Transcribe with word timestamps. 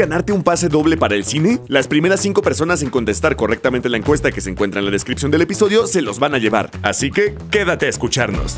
ganarte 0.00 0.32
un 0.32 0.42
pase 0.42 0.68
doble 0.68 0.96
para 0.96 1.14
el 1.14 1.26
cine? 1.26 1.60
Las 1.68 1.86
primeras 1.86 2.20
cinco 2.20 2.40
personas 2.40 2.82
en 2.82 2.88
contestar 2.88 3.36
correctamente 3.36 3.90
la 3.90 3.98
encuesta 3.98 4.32
que 4.32 4.40
se 4.40 4.48
encuentra 4.48 4.78
en 4.78 4.86
la 4.86 4.90
descripción 4.90 5.30
del 5.30 5.42
episodio 5.42 5.86
se 5.86 6.00
los 6.00 6.18
van 6.18 6.34
a 6.34 6.38
llevar. 6.38 6.70
Así 6.82 7.10
que 7.10 7.34
quédate 7.50 7.84
a 7.84 7.90
escucharnos. 7.90 8.56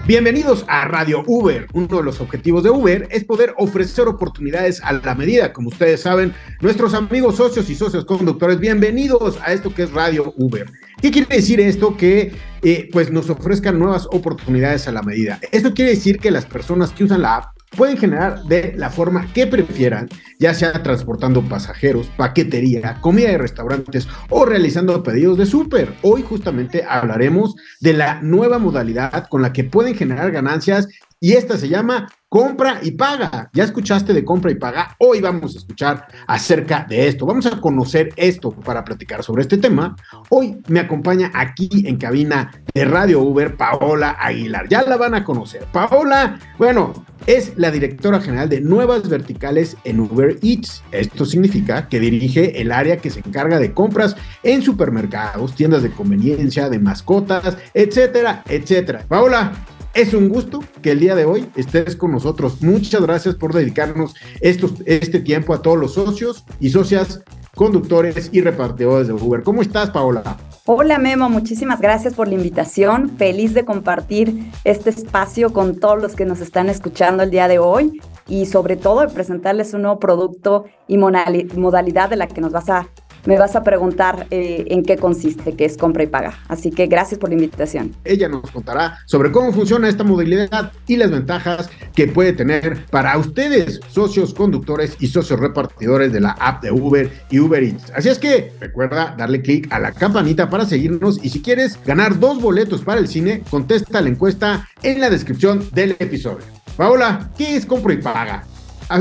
Bienvenidos 0.06 0.66
a 0.68 0.84
Radio 0.84 1.24
Uber. 1.28 1.66
Uno 1.72 1.88
de 1.88 2.04
los 2.04 2.20
objetivos 2.20 2.62
de 2.64 2.70
Uber 2.70 3.08
es 3.10 3.24
poder 3.24 3.54
ofrecer 3.58 4.06
oportunidades 4.10 4.82
a 4.84 4.92
la 4.92 5.16
medida. 5.16 5.54
Como 5.54 5.70
ustedes 5.70 6.02
saben, 6.02 6.34
nuestros 6.60 6.94
amigos 6.94 7.38
socios 7.38 7.70
y 7.70 7.76
socios 7.76 8.04
conductores, 8.04 8.60
bienvenidos 8.60 9.40
a 9.42 9.54
esto 9.54 9.74
que 9.74 9.84
es 9.84 9.94
Radio 9.94 10.34
Uber. 10.36 10.70
¿Qué 11.02 11.10
quiere 11.10 11.34
decir 11.34 11.62
esto? 11.62 11.96
Que 11.96 12.34
eh, 12.64 12.90
pues 12.92 13.12
nos 13.12 13.30
ofrezcan 13.30 13.80
nuevas 13.80 14.06
oportunidades 14.12 14.90
a 14.90 14.92
la 14.92 15.04
medida. 15.04 15.40
Esto 15.54 15.74
quiere 15.74 15.92
decir 15.92 16.20
que 16.20 16.32
las 16.32 16.46
personas 16.46 16.92
que 16.92 17.06
usan 17.06 17.22
la 17.22 17.38
app 17.38 17.46
pueden 17.76 17.98
generar 17.98 18.44
de 18.44 18.73
la 18.76 18.90
forma 18.90 19.32
que 19.34 19.48
prefieran, 19.48 20.09
ya 20.40 20.54
sea 20.54 20.84
transportando 20.84 21.41
pasajeros, 21.41 22.08
paquetería, 22.18 23.00
comida 23.02 23.30
de 23.30 23.38
restaurantes 23.38 24.08
o 24.30 24.45
realizando 24.45 25.02
pedidos 25.03 25.38
de 25.38 25.45
súper. 25.45 25.94
Hoy 26.02 26.22
justamente 26.22 26.86
hablaremos 26.88 27.56
de 27.80 27.94
la 27.94 28.22
nueva 28.22 28.59
modalidad 28.59 29.28
con 29.28 29.42
la 29.42 29.53
que 29.53 29.64
pueden 29.64 29.95
generar 29.95 30.31
ganancias 30.31 30.88
y 31.20 31.33
esta 31.33 31.58
se 31.58 31.70
llama 31.70 32.09
compra 32.34 32.80
y 32.81 32.89
paga. 32.89 33.52
¿Ya 33.53 33.64
escuchaste 33.64 34.12
de 34.12 34.26
compra 34.26 34.50
y 34.50 34.56
paga? 34.56 34.95
Hoy 34.98 35.22
vamos 35.22 35.53
a 35.53 35.59
escuchar 35.59 36.08
acerca 36.26 36.84
de 36.89 37.08
esto. 37.08 37.28
Vamos 37.28 37.45
a 37.45 37.62
conocer 37.62 38.09
esto 38.16 38.50
para 38.50 38.84
platicar 38.84 39.23
sobre 39.23 39.44
este 39.44 39.59
tema. 39.59 39.95
Hoy 40.30 40.58
me 40.67 40.80
acompaña 40.80 41.30
aquí 41.36 41.70
en 41.86 41.98
cabina 41.98 42.50
de 42.73 42.86
Radio 42.86 43.22
Uber 43.22 43.56
Paola 43.56 44.17
Aguilar. 44.20 44.67
Ya 44.67 44.81
la 44.81 44.98
van 44.98 45.14
a 45.14 45.23
conocer. 45.23 45.67
Paola, 45.72 46.39
bueno, 46.58 47.06
es 47.28 47.54
la 47.56 47.70
directora 47.70 48.20
general 48.20 48.50
de 48.50 48.61
nuevas 48.61 49.08
verticales 49.08 49.78
en 49.84 50.00
Uber 50.00 50.39
Eats. 50.42 50.84
Esto 50.92 51.26
significa 51.26 51.88
que 51.88 52.00
dirige 52.00 52.59
el 52.59 52.72
área 52.72 52.98
que 52.98 53.11
se 53.11 53.20
encarga 53.20 53.59
de 53.59 53.76
compras 53.76 54.16
en 54.42 54.64
supermercados, 54.64 55.54
tiendas 55.54 55.84
de 55.84 55.92
conveniencia, 55.92 56.67
de 56.67 56.80
mascotas, 56.80 57.58
etcétera, 57.76 58.44
etcétera. 58.50 59.06
Paola, 59.08 59.54
es 59.94 60.13
un 60.13 60.30
gusto 60.30 60.63
que 60.81 60.91
el 60.91 60.99
día 60.99 61.16
de 61.16 61.25
hoy 61.25 61.47
estés 61.55 61.95
con 61.95 62.11
nosotros. 62.11 62.61
Muchas 62.61 63.02
gracias 63.02 63.36
por 63.36 63.53
dedicarnos 63.53 64.16
este 64.41 65.19
tiempo 65.19 65.53
a 65.53 65.61
todos 65.61 65.77
los 65.77 65.94
socios 65.94 66.44
y 66.59 66.69
socias, 66.69 67.23
conductores 67.55 68.30
y 68.31 68.41
repartidores 68.41 69.08
de 69.08 69.14
Uber. 69.14 69.44
¿Cómo 69.44 69.61
estás, 69.61 69.91
Paola? 69.91 70.38
Hola 70.66 70.97
Memo, 70.97 71.30
muchísimas 71.30 71.80
gracias 71.80 72.14
por 72.16 72.27
la 72.27 72.36
invitación. 72.36 73.11
Feliz 73.17 73.53
de 73.53 73.66
compartir 73.66 74.52
este 74.64 74.89
espacio 74.89 75.53
con 75.53 75.80
todos 75.80 76.02
los 76.02 76.16
que 76.16 76.25
nos 76.25 76.39
están 76.39 76.69
escuchando 76.69 77.21
el 77.21 77.30
día 77.30 77.47
de 77.47 77.59
hoy 77.59 78.02
y 78.27 78.45
sobre 78.45 78.77
todo 78.77 79.02
de 79.02 79.09
presentarles 79.09 79.73
un 79.73 79.83
nuevo 79.83 79.99
producto 79.99 80.66
y 80.88 80.97
modalidad 80.97 82.09
de 82.09 82.16
la 82.16 82.27
que 82.27 82.41
nos 82.41 82.52
vas 82.52 82.69
a 82.69 82.88
me 83.26 83.38
vas 83.38 83.56
a 83.56 83.64
preguntar 83.64 84.28
eh, 84.32 84.66
en 84.70 84.84
qué 84.84 84.98
consiste, 84.98 85.54
que 85.54 85.66
es 85.66 85.78
compra 85.78 86.04
y 86.04 86.08
paga. 86.08 86.39
Así 86.48 86.72
que 86.72 86.88
gracias 86.88 87.20
por 87.20 87.30
la 87.30 87.36
invitación. 87.36 87.95
Ella 88.04 88.30
nos 88.30 88.50
contará 88.52 89.00
sobre 89.06 89.32
cómo 89.32 89.52
funciona 89.54 89.89
esta 89.89 90.04
modalidad 90.04 90.72
y 90.88 90.98
las 90.98 91.11
ventajas 91.11 91.70
que 91.95 92.08
puede 92.08 92.33
tener 92.33 92.86
para 92.88 93.17
ustedes, 93.17 93.80
socios 93.89 94.33
conductores 94.33 94.95
y 95.00 95.08
socios 95.08 95.39
repartidores 95.39 96.12
de 96.12 96.22
la 96.22 96.32
app 96.32 96.64
de 96.64 96.72
Uber 96.72 97.12
y 97.30 97.39
Uber 97.39 97.64
Eats. 97.64 97.92
Así 97.95 98.10
es 98.10 98.20
que 98.20 98.52
recuerda 98.60 99.16
darle 99.17 99.42
clic 99.42 99.72
a 99.72 99.80
la 99.80 99.92
campanita 99.92 100.50
para 100.50 100.66
seguirnos 100.66 101.23
y 101.23 101.30
si 101.30 101.42
quieres 101.42 101.80
ganar 101.86 102.20
dos 102.20 102.42
boletos 102.42 102.82
para 102.82 103.00
el 103.00 103.08
cine, 103.08 103.44
contesta 103.50 104.02
la 104.02 104.10
encuesta 104.10 104.67
en 104.82 105.00
la 105.00 105.10
descripción 105.10 105.67
del 105.72 105.92
episodio. 106.00 106.45
Paola, 106.76 107.30
¿qué 107.38 107.56
es 107.56 107.66
compra 107.66 107.94
y 107.94 107.98
paga? 107.98 108.44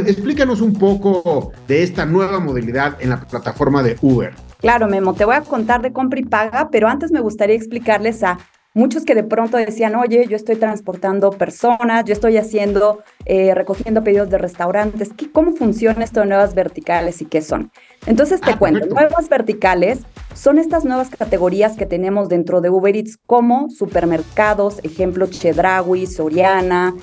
Explícanos 0.06 0.60
un 0.60 0.72
poco 0.72 1.52
de 1.68 1.82
esta 1.82 2.06
nueva 2.06 2.40
modalidad 2.40 2.96
en 3.00 3.10
la 3.10 3.20
plataforma 3.20 3.82
de 3.82 3.96
Uber. 4.00 4.34
Claro, 4.58 4.86
Memo, 4.86 5.14
te 5.14 5.24
voy 5.24 5.34
a 5.34 5.40
contar 5.40 5.82
de 5.82 5.92
compra 5.92 6.20
y 6.20 6.24
paga, 6.24 6.68
pero 6.70 6.88
antes 6.88 7.10
me 7.10 7.20
gustaría 7.20 7.56
explicarles 7.56 8.22
a 8.22 8.38
muchos 8.74 9.04
que 9.04 9.14
de 9.14 9.24
pronto 9.24 9.56
decían, 9.56 9.94
oye, 9.96 10.26
yo 10.28 10.36
estoy 10.36 10.56
transportando 10.56 11.30
personas, 11.30 12.04
yo 12.04 12.12
estoy 12.12 12.36
haciendo, 12.36 13.02
eh, 13.24 13.54
recogiendo 13.54 14.02
pedidos 14.02 14.30
de 14.30 14.38
restaurantes, 14.38 15.10
¿cómo 15.32 15.52
funciona 15.52 16.04
esto 16.04 16.20
de 16.20 16.26
nuevas 16.26 16.54
verticales 16.54 17.20
y 17.22 17.26
qué 17.26 17.42
son? 17.42 17.70
Entonces 18.06 18.40
te 18.40 18.52
ah, 18.52 18.58
cuento, 18.58 18.86
nuevas 18.86 19.28
verticales 19.28 20.00
son 20.34 20.58
estas 20.58 20.84
nuevas 20.84 21.10
categorías 21.10 21.76
que 21.76 21.86
tenemos 21.86 22.28
dentro 22.28 22.60
de 22.60 22.70
Uber 22.70 22.96
Eats 22.96 23.18
como 23.26 23.70
supermercados, 23.70 24.80
ejemplo, 24.82 25.26
Chedraui, 25.26 26.06
Soriana, 26.06 26.94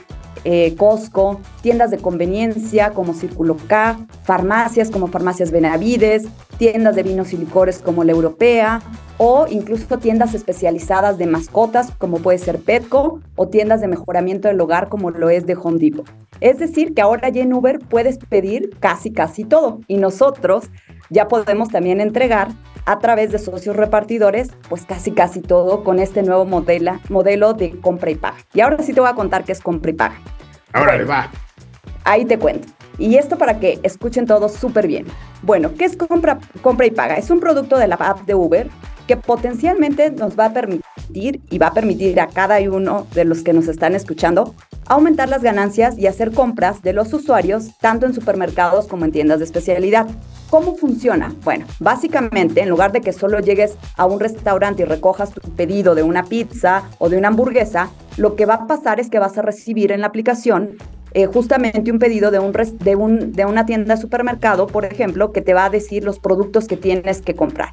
eh, 0.46 0.76
Costco, 0.78 1.42
tiendas 1.62 1.92
de 1.92 1.98
conveniencia 1.98 2.92
como 2.92 3.14
Círculo 3.14 3.58
K, 3.68 4.00
farmacias 4.24 4.90
como 4.90 5.08
Farmacias 5.08 5.52
Benavides, 5.52 6.28
tiendas 6.58 6.96
de 6.96 7.04
vinos 7.04 7.34
y 7.34 7.38
licores 7.38 7.80
como 7.80 8.04
la 8.04 8.14
Europea, 8.14 8.82
o 9.18 9.48
incluso 9.50 9.98
tiendas 10.00 10.34
especializadas 10.34 11.18
de 11.18 11.26
mascotas 11.26 11.92
como 11.98 12.20
puede 12.20 12.38
ser 12.38 12.60
Petco, 12.60 13.20
o 13.36 13.48
tiendas 13.50 13.82
de 13.82 13.88
mejoramiento 13.88 14.48
del 14.48 14.62
hogar 14.62 14.88
como 14.88 15.12
lo 15.12 15.30
es 15.30 15.46
de 15.46 15.58
Home 15.62 15.80
Depot. 15.80 16.10
Es 16.40 16.58
decir, 16.58 16.94
que 16.94 17.02
ahora 17.02 17.28
ya 17.30 17.44
en 17.44 17.54
Uber 17.54 17.80
puedes 17.80 18.18
pedir 18.18 18.70
casi, 18.80 19.12
casi 19.12 19.44
todo, 19.44 19.82
y 19.88 19.98
nosotros 19.98 20.70
ya 21.10 21.28
podemos 21.28 21.70
también 21.70 22.02
entregar 22.02 22.50
a 22.86 23.00
través 23.00 23.32
de 23.32 23.40
socios 23.40 23.76
repartidores, 23.76 24.50
pues 24.68 24.86
casi 24.86 25.12
casi 25.12 25.42
todo 25.42 25.84
con 25.84 26.00
este 26.00 26.24
nuevo 26.24 26.46
modelo, 26.46 27.00
modelo 27.10 27.54
de 27.54 27.80
compra 27.80 28.12
y 28.12 28.16
paga. 28.16 28.38
Y 28.54 28.62
ahora 28.62 28.82
sí 28.82 28.94
te 28.94 29.00
voy 29.00 29.10
a 29.10 29.16
contar 29.16 29.44
qué 29.44 29.52
es 29.52 29.62
compra 29.62 29.92
y 29.92 29.94
paga. 29.94 30.16
Ahora 30.74 30.98
le 30.98 31.04
va. 31.04 31.30
Ahí 32.04 32.26
te 32.26 32.40
cuento. 32.40 32.68
Y 32.98 33.16
esto 33.16 33.38
para 33.38 33.60
que 33.60 33.80
escuchen 33.84 34.26
todos 34.26 34.54
súper 34.54 34.88
bien. 34.88 35.06
Bueno, 35.42 35.74
¿qué 35.78 35.86
es 35.86 35.96
compra, 35.96 36.40
compra 36.62 36.86
y 36.86 36.92
paga? 36.92 37.16
Es 37.16 37.30
un 37.30 37.40
producto 37.40 37.78
de 37.78 37.88
la 37.88 37.96
app 37.96 38.22
de 38.26 38.36
Uber 38.36 38.70
que 39.08 39.18
potencialmente 39.18 40.12
nos 40.12 40.38
va 40.38 40.46
a 40.46 40.54
permitir 40.54 41.42
y 41.50 41.58
va 41.58 41.68
a 41.68 41.74
permitir 41.74 42.20
a 42.20 42.28
cada 42.28 42.60
uno 42.60 43.08
de 43.14 43.26
los 43.26 43.42
que 43.42 43.54
nos 43.54 43.68
están 43.68 43.96
escuchando 43.96 44.54
aumentar 44.88 45.30
las 45.30 45.44
ganancias 45.44 45.98
y 45.98 46.08
hacer 46.08 46.32
compras 46.32 46.82
de 46.82 46.94
los 46.94 47.14
usuarios 47.14 47.78
tanto 47.80 48.06
en 48.06 48.14
supermercados 48.14 48.88
como 48.88 49.06
en 49.06 49.12
tiendas 49.12 49.40
de 49.40 49.46
especialidad. 49.46 50.08
¿Cómo 50.50 50.76
funciona? 50.76 51.32
Bueno, 51.44 51.68
básicamente 51.80 52.62
en 52.62 52.70
lugar 52.70 52.92
de 52.92 53.02
que 53.02 53.14
solo 53.14 53.40
llegues 53.40 53.78
a 53.98 54.06
un 54.06 54.20
restaurante 54.20 54.82
y 54.82 54.86
recojas 54.86 55.32
tu 55.32 55.42
pedido 55.52 55.94
de 55.94 56.02
una 56.02 56.24
pizza 56.24 56.84
o 56.98 57.08
de 57.08 57.18
una 57.18 57.28
hamburguesa, 57.28 57.92
lo 58.18 58.36
que 58.36 58.48
va 58.48 58.56
a 58.56 58.68
pasar 58.68 59.00
es 59.00 59.12
que 59.12 59.20
vas 59.20 59.38
a 59.38 59.44
recibir 59.44 59.92
en 59.92 60.02
la 60.02 60.08
aplicación 60.08 60.78
eh, 61.14 61.28
justamente 61.28 61.92
un 61.92 62.00
pedido 62.00 62.32
de, 62.32 62.40
de 62.40 63.46
una 63.46 63.66
tienda 63.68 63.96
de 63.96 64.02
supermercado, 64.02 64.66
por 64.66 64.86
ejemplo, 64.86 65.32
que 65.32 65.42
te 65.42 65.54
va 65.54 65.66
a 65.66 65.70
decir 65.70 66.04
los 66.04 66.20
productos 66.20 66.68
que 66.68 66.78
tienes 66.78 67.22
que 67.22 67.36
comprar. 67.36 67.70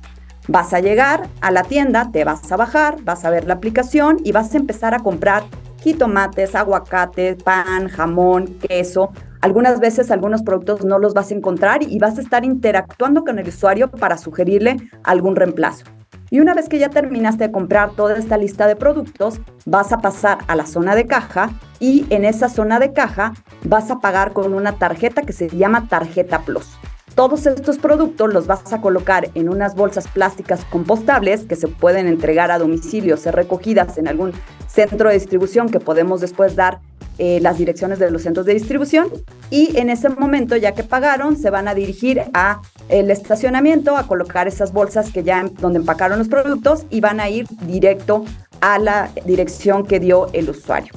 Vas 0.48 0.74
a 0.74 0.80
llegar 0.80 1.28
a 1.40 1.50
la 1.50 1.62
tienda, 1.62 2.10
te 2.12 2.24
vas 2.24 2.52
a 2.52 2.56
bajar, 2.56 3.02
vas 3.02 3.24
a 3.24 3.30
ver 3.30 3.46
la 3.46 3.54
aplicación 3.54 4.18
y 4.22 4.32
vas 4.32 4.54
a 4.54 4.58
empezar 4.58 4.94
a 4.94 5.00
comprar 5.00 5.44
jitomates, 5.82 6.54
aguacate, 6.54 7.36
pan, 7.36 7.88
jamón, 7.88 8.46
queso, 8.60 9.12
algunas 9.40 9.80
veces 9.80 10.10
algunos 10.10 10.42
productos 10.42 10.84
no 10.84 10.98
los 10.98 11.14
vas 11.14 11.30
a 11.30 11.34
encontrar 11.34 11.82
y 11.82 11.98
vas 11.98 12.18
a 12.18 12.20
estar 12.20 12.44
interactuando 12.44 13.24
con 13.24 13.38
el 13.38 13.48
usuario 13.48 13.90
para 13.90 14.18
sugerirle 14.18 14.76
algún 15.02 15.36
reemplazo. 15.36 15.84
Y 16.30 16.40
una 16.40 16.54
vez 16.54 16.68
que 16.68 16.78
ya 16.78 16.90
terminaste 16.90 17.44
de 17.44 17.52
comprar 17.52 17.92
toda 17.92 18.16
esta 18.16 18.36
lista 18.36 18.66
de 18.66 18.74
productos, 18.74 19.40
vas 19.64 19.92
a 19.92 19.98
pasar 19.98 20.38
a 20.48 20.56
la 20.56 20.66
zona 20.66 20.96
de 20.96 21.06
caja 21.06 21.50
y 21.78 22.06
en 22.10 22.24
esa 22.24 22.48
zona 22.48 22.80
de 22.80 22.92
caja 22.92 23.32
vas 23.64 23.90
a 23.90 24.00
pagar 24.00 24.32
con 24.32 24.52
una 24.52 24.72
tarjeta 24.72 25.22
que 25.22 25.32
se 25.32 25.48
llama 25.48 25.88
Tarjeta 25.88 26.40
Plus. 26.40 26.66
Todos 27.14 27.46
estos 27.46 27.78
productos 27.78 28.34
los 28.34 28.46
vas 28.46 28.72
a 28.72 28.80
colocar 28.80 29.30
en 29.34 29.48
unas 29.48 29.74
bolsas 29.74 30.06
plásticas 30.08 30.64
compostables 30.66 31.44
que 31.44 31.56
se 31.56 31.68
pueden 31.68 32.08
entregar 32.08 32.50
a 32.50 32.58
domicilio, 32.58 33.16
ser 33.16 33.34
recogidas 33.34 33.96
en 33.96 34.08
algún 34.08 34.32
centro 34.66 35.08
de 35.08 35.14
distribución 35.14 35.70
que 35.70 35.80
podemos 35.80 36.20
después 36.20 36.56
dar 36.56 36.80
eh, 37.18 37.38
las 37.40 37.58
direcciones 37.58 37.98
de 37.98 38.10
los 38.10 38.22
centros 38.22 38.46
de 38.46 38.54
distribución 38.54 39.08
y 39.50 39.76
en 39.78 39.90
ese 39.90 40.08
momento 40.08 40.56
ya 40.56 40.72
que 40.72 40.82
pagaron 40.82 41.36
se 41.36 41.50
van 41.50 41.68
a 41.68 41.74
dirigir 41.74 42.22
a 42.34 42.60
el 42.88 43.10
estacionamiento 43.10 43.96
a 43.96 44.06
colocar 44.06 44.48
esas 44.48 44.72
bolsas 44.72 45.10
que 45.10 45.22
ya 45.22 45.48
donde 45.60 45.78
empacaron 45.78 46.18
los 46.18 46.28
productos 46.28 46.84
y 46.90 47.00
van 47.00 47.20
a 47.20 47.28
ir 47.28 47.46
directo 47.66 48.24
a 48.60 48.78
la 48.78 49.10
dirección 49.24 49.86
que 49.86 50.00
dio 50.00 50.28
el 50.32 50.50
usuario. 50.50 50.92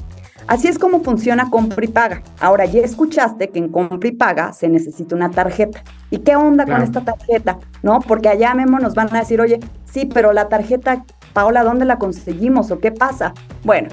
Así 0.49 0.67
es 0.67 0.79
como 0.79 1.03
funciona 1.03 1.51
compra 1.51 1.85
y 1.85 1.89
paga. 1.89 2.23
Ahora 2.39 2.65
ya 2.65 2.81
escuchaste 2.81 3.49
que 3.49 3.59
en 3.59 3.69
compra 3.69 4.09
y 4.09 4.13
paga 4.13 4.51
se 4.51 4.67
necesita 4.67 5.15
una 5.15 5.29
tarjeta. 5.29 5.83
¿Y 6.09 6.17
qué 6.17 6.35
onda 6.35 6.65
con 6.65 6.81
esta 6.81 7.01
tarjeta? 7.01 7.59
¿No? 7.83 7.99
Porque 7.99 8.29
allá 8.29 8.55
Memo 8.55 8.79
nos 8.79 8.95
van 8.95 9.15
a 9.15 9.19
decir, 9.19 9.39
oye, 9.41 9.59
sí, 9.85 10.09
pero 10.11 10.33
la 10.33 10.49
tarjeta, 10.49 11.05
Paola, 11.33 11.63
¿dónde 11.63 11.85
la 11.85 11.99
conseguimos 11.99 12.71
o 12.71 12.79
qué 12.79 12.91
pasa? 12.91 13.35
Bueno, 13.63 13.89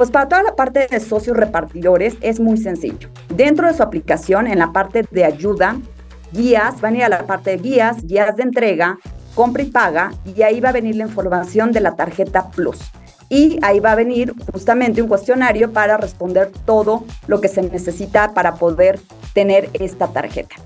pues 0.00 0.10
para 0.10 0.30
toda 0.30 0.42
la 0.42 0.56
parte 0.56 0.86
de 0.90 0.98
socios 0.98 1.36
repartidores 1.36 2.16
es 2.22 2.40
muy 2.40 2.56
sencillo. 2.56 3.10
Dentro 3.28 3.66
de 3.66 3.74
su 3.74 3.82
aplicación, 3.82 4.46
en 4.46 4.58
la 4.58 4.72
parte 4.72 5.04
de 5.10 5.26
ayuda, 5.26 5.76
guías, 6.32 6.80
van 6.80 6.94
a 6.94 6.96
ir 6.96 7.04
a 7.04 7.10
la 7.10 7.26
parte 7.26 7.50
de 7.50 7.58
guías, 7.58 8.06
guías 8.06 8.34
de 8.34 8.44
entrega, 8.44 8.98
compra 9.34 9.62
y 9.62 9.66
paga, 9.66 10.10
y 10.24 10.40
ahí 10.40 10.58
va 10.58 10.70
a 10.70 10.72
venir 10.72 10.96
la 10.96 11.04
información 11.04 11.70
de 11.72 11.80
la 11.80 11.96
tarjeta 11.96 12.48
Plus 12.48 12.78
y 13.28 13.58
ahí 13.60 13.78
va 13.78 13.92
a 13.92 13.94
venir 13.94 14.32
justamente 14.50 15.02
un 15.02 15.08
cuestionario 15.08 15.70
para 15.70 15.98
responder 15.98 16.50
todo 16.64 17.04
lo 17.26 17.42
que 17.42 17.48
se 17.48 17.60
necesita 17.60 18.32
para 18.32 18.54
poder 18.54 18.98
tener 19.34 19.68
esta 19.74 20.06
tarjeta. 20.06 20.56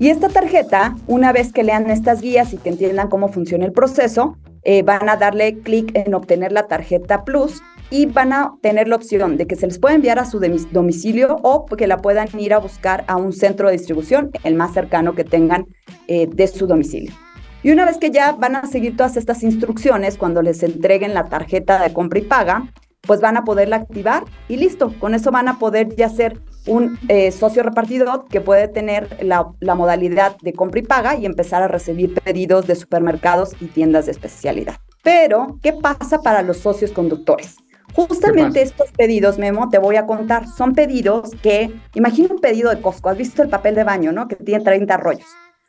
Y 0.00 0.10
esta 0.10 0.28
tarjeta, 0.28 0.96
una 1.06 1.32
vez 1.32 1.50
que 1.54 1.62
lean 1.62 1.88
estas 1.88 2.20
guías 2.20 2.52
y 2.52 2.58
que 2.58 2.68
entiendan 2.68 3.08
cómo 3.08 3.28
funciona 3.28 3.64
el 3.64 3.72
proceso, 3.72 4.36
eh, 4.64 4.82
van 4.82 5.08
a 5.08 5.16
darle 5.16 5.60
clic 5.60 5.90
en 5.94 6.12
obtener 6.12 6.52
la 6.52 6.66
tarjeta 6.66 7.24
Plus 7.24 7.62
y 7.92 8.06
van 8.06 8.32
a 8.32 8.54
tener 8.62 8.88
la 8.88 8.96
opción 8.96 9.36
de 9.36 9.46
que 9.46 9.54
se 9.54 9.66
les 9.66 9.78
pueda 9.78 9.94
enviar 9.94 10.18
a 10.18 10.24
su 10.24 10.40
domicilio 10.40 11.36
o 11.42 11.66
que 11.66 11.86
la 11.86 11.98
puedan 11.98 12.26
ir 12.40 12.54
a 12.54 12.58
buscar 12.58 13.04
a 13.06 13.16
un 13.16 13.34
centro 13.34 13.68
de 13.68 13.74
distribución, 13.74 14.30
el 14.44 14.54
más 14.54 14.72
cercano 14.72 15.14
que 15.14 15.24
tengan 15.24 15.66
eh, 16.08 16.26
de 16.26 16.46
su 16.46 16.66
domicilio. 16.66 17.12
Y 17.62 17.70
una 17.70 17.84
vez 17.84 17.98
que 17.98 18.10
ya 18.10 18.32
van 18.32 18.56
a 18.56 18.66
seguir 18.66 18.96
todas 18.96 19.18
estas 19.18 19.42
instrucciones, 19.42 20.16
cuando 20.16 20.40
les 20.40 20.62
entreguen 20.62 21.12
la 21.12 21.26
tarjeta 21.26 21.82
de 21.82 21.92
compra 21.92 22.18
y 22.18 22.22
paga, 22.22 22.72
pues 23.02 23.20
van 23.20 23.36
a 23.36 23.44
poderla 23.44 23.76
activar 23.76 24.24
y 24.48 24.56
listo. 24.56 24.94
Con 24.98 25.14
eso 25.14 25.30
van 25.30 25.48
a 25.48 25.58
poder 25.58 25.94
ya 25.94 26.08
ser 26.08 26.40
un 26.66 26.98
eh, 27.08 27.30
socio 27.30 27.62
repartidor 27.62 28.26
que 28.26 28.40
puede 28.40 28.68
tener 28.68 29.18
la, 29.22 29.48
la, 29.60 29.74
modalidad 29.74 30.36
de 30.40 30.54
compra 30.54 30.80
y 30.80 30.84
paga 30.84 31.16
y 31.18 31.26
empezar 31.26 31.62
a 31.62 31.68
recibir 31.68 32.14
pedidos 32.14 32.66
de 32.66 32.74
supermercados 32.74 33.50
y 33.60 33.66
tiendas 33.66 34.06
de 34.06 34.12
especialidad. 34.12 34.76
Pero, 35.02 35.58
¿qué 35.62 35.74
pasa 35.74 36.22
para 36.22 36.42
los 36.42 36.58
socios 36.58 36.92
conductores? 36.92 37.56
Justamente 37.94 38.62
estos 38.62 38.90
pedidos, 38.92 39.38
Memo, 39.38 39.68
te 39.68 39.78
voy 39.78 39.96
a 39.96 40.06
contar, 40.06 40.48
son 40.48 40.74
pedidos 40.74 41.30
que, 41.42 41.72
imagina 41.94 42.28
un 42.32 42.40
pedido 42.40 42.70
de 42.70 42.80
Costco, 42.80 43.10
has 43.10 43.18
visto 43.18 43.42
el 43.42 43.48
papel 43.48 43.74
de 43.74 43.84
baño, 43.84 44.12
¿no? 44.12 44.28
Que 44.28 44.36
tiene 44.36 44.64
30 44.64 44.96
rollos. 44.96 45.26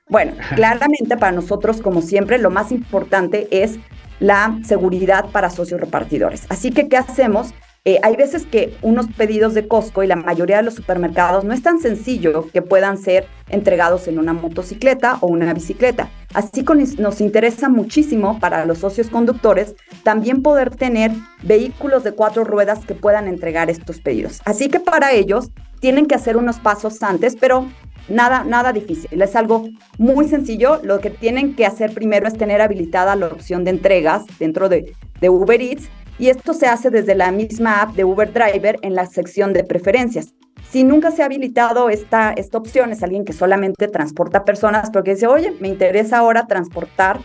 Bueno, 0.09 0.33
claramente 0.55 1.17
para 1.17 1.31
nosotros, 1.31 1.81
como 1.81 2.01
siempre, 2.01 2.37
lo 2.37 2.49
más 2.49 2.71
importante 2.71 3.47
es 3.51 3.77
la 4.19 4.57
seguridad 4.63 5.25
para 5.31 5.49
socios 5.49 5.81
repartidores. 5.81 6.45
Así 6.49 6.71
que, 6.71 6.87
¿qué 6.87 6.97
hacemos? 6.97 7.53
Eh, 7.85 7.99
hay 8.01 8.15
veces 8.15 8.45
que 8.45 8.77
unos 8.81 9.07
pedidos 9.07 9.53
de 9.53 9.67
Costco 9.67 10.03
y 10.03 10.07
la 10.07 10.15
mayoría 10.15 10.55
de 10.55 10.63
los 10.63 10.75
supermercados 10.75 11.43
no 11.43 11.53
es 11.53 11.61
tan 11.61 11.79
sencillo 11.79 12.47
que 12.53 12.61
puedan 12.61 12.97
ser 12.97 13.27
entregados 13.49 14.07
en 14.07 14.19
una 14.19 14.31
motocicleta 14.31 15.17
o 15.19 15.27
una 15.27 15.53
bicicleta. 15.53 16.09
Así 16.33 16.63
que 16.63 16.75
nos 16.75 17.19
interesa 17.19 17.67
muchísimo 17.67 18.39
para 18.39 18.65
los 18.65 18.77
socios 18.77 19.09
conductores 19.09 19.75
también 20.03 20.41
poder 20.41 20.73
tener 20.73 21.11
vehículos 21.41 22.05
de 22.05 22.13
cuatro 22.13 22.45
ruedas 22.45 22.85
que 22.85 22.95
puedan 22.95 23.27
entregar 23.27 23.69
estos 23.69 23.99
pedidos. 23.99 24.39
Así 24.45 24.69
que 24.69 24.79
para 24.79 25.11
ellos 25.11 25.51
tienen 25.81 26.05
que 26.05 26.15
hacer 26.15 26.37
unos 26.37 26.59
pasos 26.59 27.03
antes, 27.03 27.35
pero 27.35 27.67
Nada, 28.09 28.43
nada 28.43 28.73
difícil, 28.73 29.21
es 29.21 29.33
algo 29.33 29.69
muy 29.97 30.27
sencillo. 30.27 30.81
Lo 30.83 30.99
que 30.99 31.09
tienen 31.09 31.55
que 31.55 31.65
hacer 31.65 31.93
primero 31.93 32.27
es 32.27 32.37
tener 32.37 32.59
habilitada 32.59 33.15
la 33.15 33.27
opción 33.27 33.63
de 33.63 33.69
entregas 33.71 34.25
dentro 34.39 34.67
de, 34.67 34.93
Uber 35.21 35.61
Eats 35.61 35.89
y 36.19 36.29
esto 36.29 36.53
se 36.53 36.67
hace 36.67 36.89
desde 36.89 37.15
la 37.15 37.31
misma 37.31 37.81
app 37.81 37.95
de 37.95 38.03
Uber 38.03 38.31
Driver 38.31 38.77
en 38.81 38.95
la 38.95 39.05
sección 39.05 39.53
de 39.53 39.63
preferencias. 39.63 40.33
Si 40.69 40.83
nunca 40.83 41.11
se 41.11 41.21
ha 41.21 41.25
habilitado 41.25 41.89
esta, 41.89 42.33
esta 42.33 42.57
opción, 42.57 42.91
es 42.91 43.03
alguien 43.03 43.25
que 43.25 43.33
solamente 43.33 43.87
transporta 43.87 44.45
personas 44.45 44.89
porque 44.91 45.15
dice, 45.15 45.27
oye, 45.27 45.53
me 45.59 45.67
interesa 45.67 46.19
ahora 46.19 46.47
transportar 46.47 47.19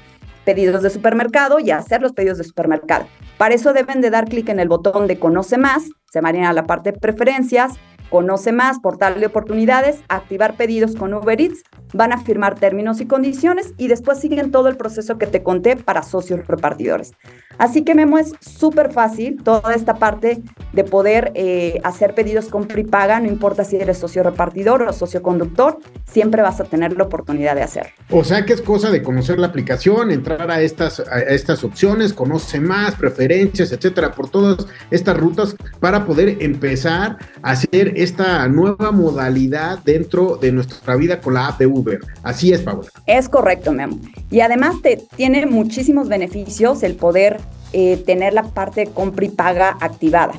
pedidos 0.44 0.82
de 0.82 0.90
supermercado 0.90 1.58
y 1.58 1.70
hacer 1.70 2.02
los 2.02 2.12
pedidos 2.12 2.38
de 2.38 2.44
supermercado. 2.44 3.06
Para 3.36 3.54
eso 3.54 3.72
deben 3.72 4.00
de 4.00 4.10
dar 4.10 4.26
clic 4.26 4.48
en 4.48 4.60
el 4.60 4.68
botón 4.68 5.06
de 5.06 5.18
Conoce 5.18 5.58
Más, 5.58 5.84
se 6.10 6.20
van 6.20 6.36
a 6.36 6.52
la 6.52 6.64
parte 6.64 6.92
de 6.92 6.98
preferencias, 6.98 7.74
Conoce 8.10 8.52
más, 8.52 8.78
portal 8.80 9.20
de 9.20 9.26
oportunidades, 9.26 10.00
activar 10.08 10.56
pedidos 10.56 10.96
con 10.96 11.12
Uber 11.12 11.38
Eats, 11.40 11.62
van 11.92 12.12
a 12.12 12.18
firmar 12.18 12.58
términos 12.58 13.02
y 13.02 13.06
condiciones 13.06 13.74
y 13.76 13.88
después 13.88 14.18
siguen 14.18 14.50
todo 14.50 14.68
el 14.68 14.78
proceso 14.78 15.18
que 15.18 15.26
te 15.26 15.42
conté 15.42 15.76
para 15.76 16.02
socios 16.02 16.46
repartidores. 16.46 17.12
Así 17.58 17.82
que 17.82 17.94
Memo 17.94 18.18
es 18.18 18.32
súper 18.40 18.92
fácil 18.92 19.42
toda 19.42 19.74
esta 19.74 19.94
parte 19.94 20.42
de 20.72 20.84
poder 20.84 21.32
eh, 21.34 21.80
hacer 21.82 22.14
pedidos 22.14 22.46
con 22.46 22.66
prepaga, 22.66 23.18
no 23.20 23.26
importa 23.26 23.64
si 23.64 23.76
eres 23.76 23.98
socio 23.98 24.22
repartidor 24.22 24.82
o 24.82 24.92
socio 24.92 25.22
conductor, 25.22 25.78
siempre 26.04 26.40
vas 26.42 26.60
a 26.60 26.64
tener 26.64 26.96
la 26.96 27.04
oportunidad 27.04 27.56
de 27.56 27.62
hacerlo. 27.62 27.90
O 28.10 28.22
sea 28.22 28.44
que 28.44 28.52
es 28.52 28.62
cosa 28.62 28.90
de 28.90 29.02
conocer 29.02 29.38
la 29.38 29.48
aplicación, 29.48 30.10
entrar 30.10 30.50
a 30.50 30.60
estas, 30.60 31.00
a 31.00 31.18
estas 31.20 31.64
opciones, 31.64 32.12
conoce 32.12 32.60
más, 32.60 32.94
preferencias, 32.94 33.72
etcétera, 33.72 34.12
por 34.12 34.30
todas 34.30 34.66
estas 34.90 35.16
rutas 35.16 35.56
para 35.80 36.06
poder 36.06 36.36
empezar 36.40 37.18
a 37.42 37.50
hacer 37.50 37.92
esta 37.96 38.46
nueva 38.48 38.92
modalidad 38.92 39.80
dentro 39.84 40.36
de 40.36 40.52
nuestra 40.52 40.96
vida 40.96 41.20
con 41.20 41.34
la 41.34 41.48
app 41.48 41.58
de 41.58 41.66
Uber. 41.66 41.98
Así 42.22 42.52
es, 42.52 42.60
Paula. 42.60 42.88
Es 43.06 43.28
correcto, 43.28 43.72
Memo. 43.72 43.98
Y 44.30 44.40
además 44.40 44.76
te 44.82 45.02
tiene 45.16 45.46
muchísimos 45.46 46.08
beneficios 46.08 46.82
el 46.82 46.94
poder 46.94 47.38
eh, 47.72 47.96
tener 47.98 48.32
la 48.32 48.42
parte 48.42 48.86
de 48.86 48.86
compra 48.88 49.24
y 49.24 49.28
paga 49.28 49.76
activada. 49.80 50.34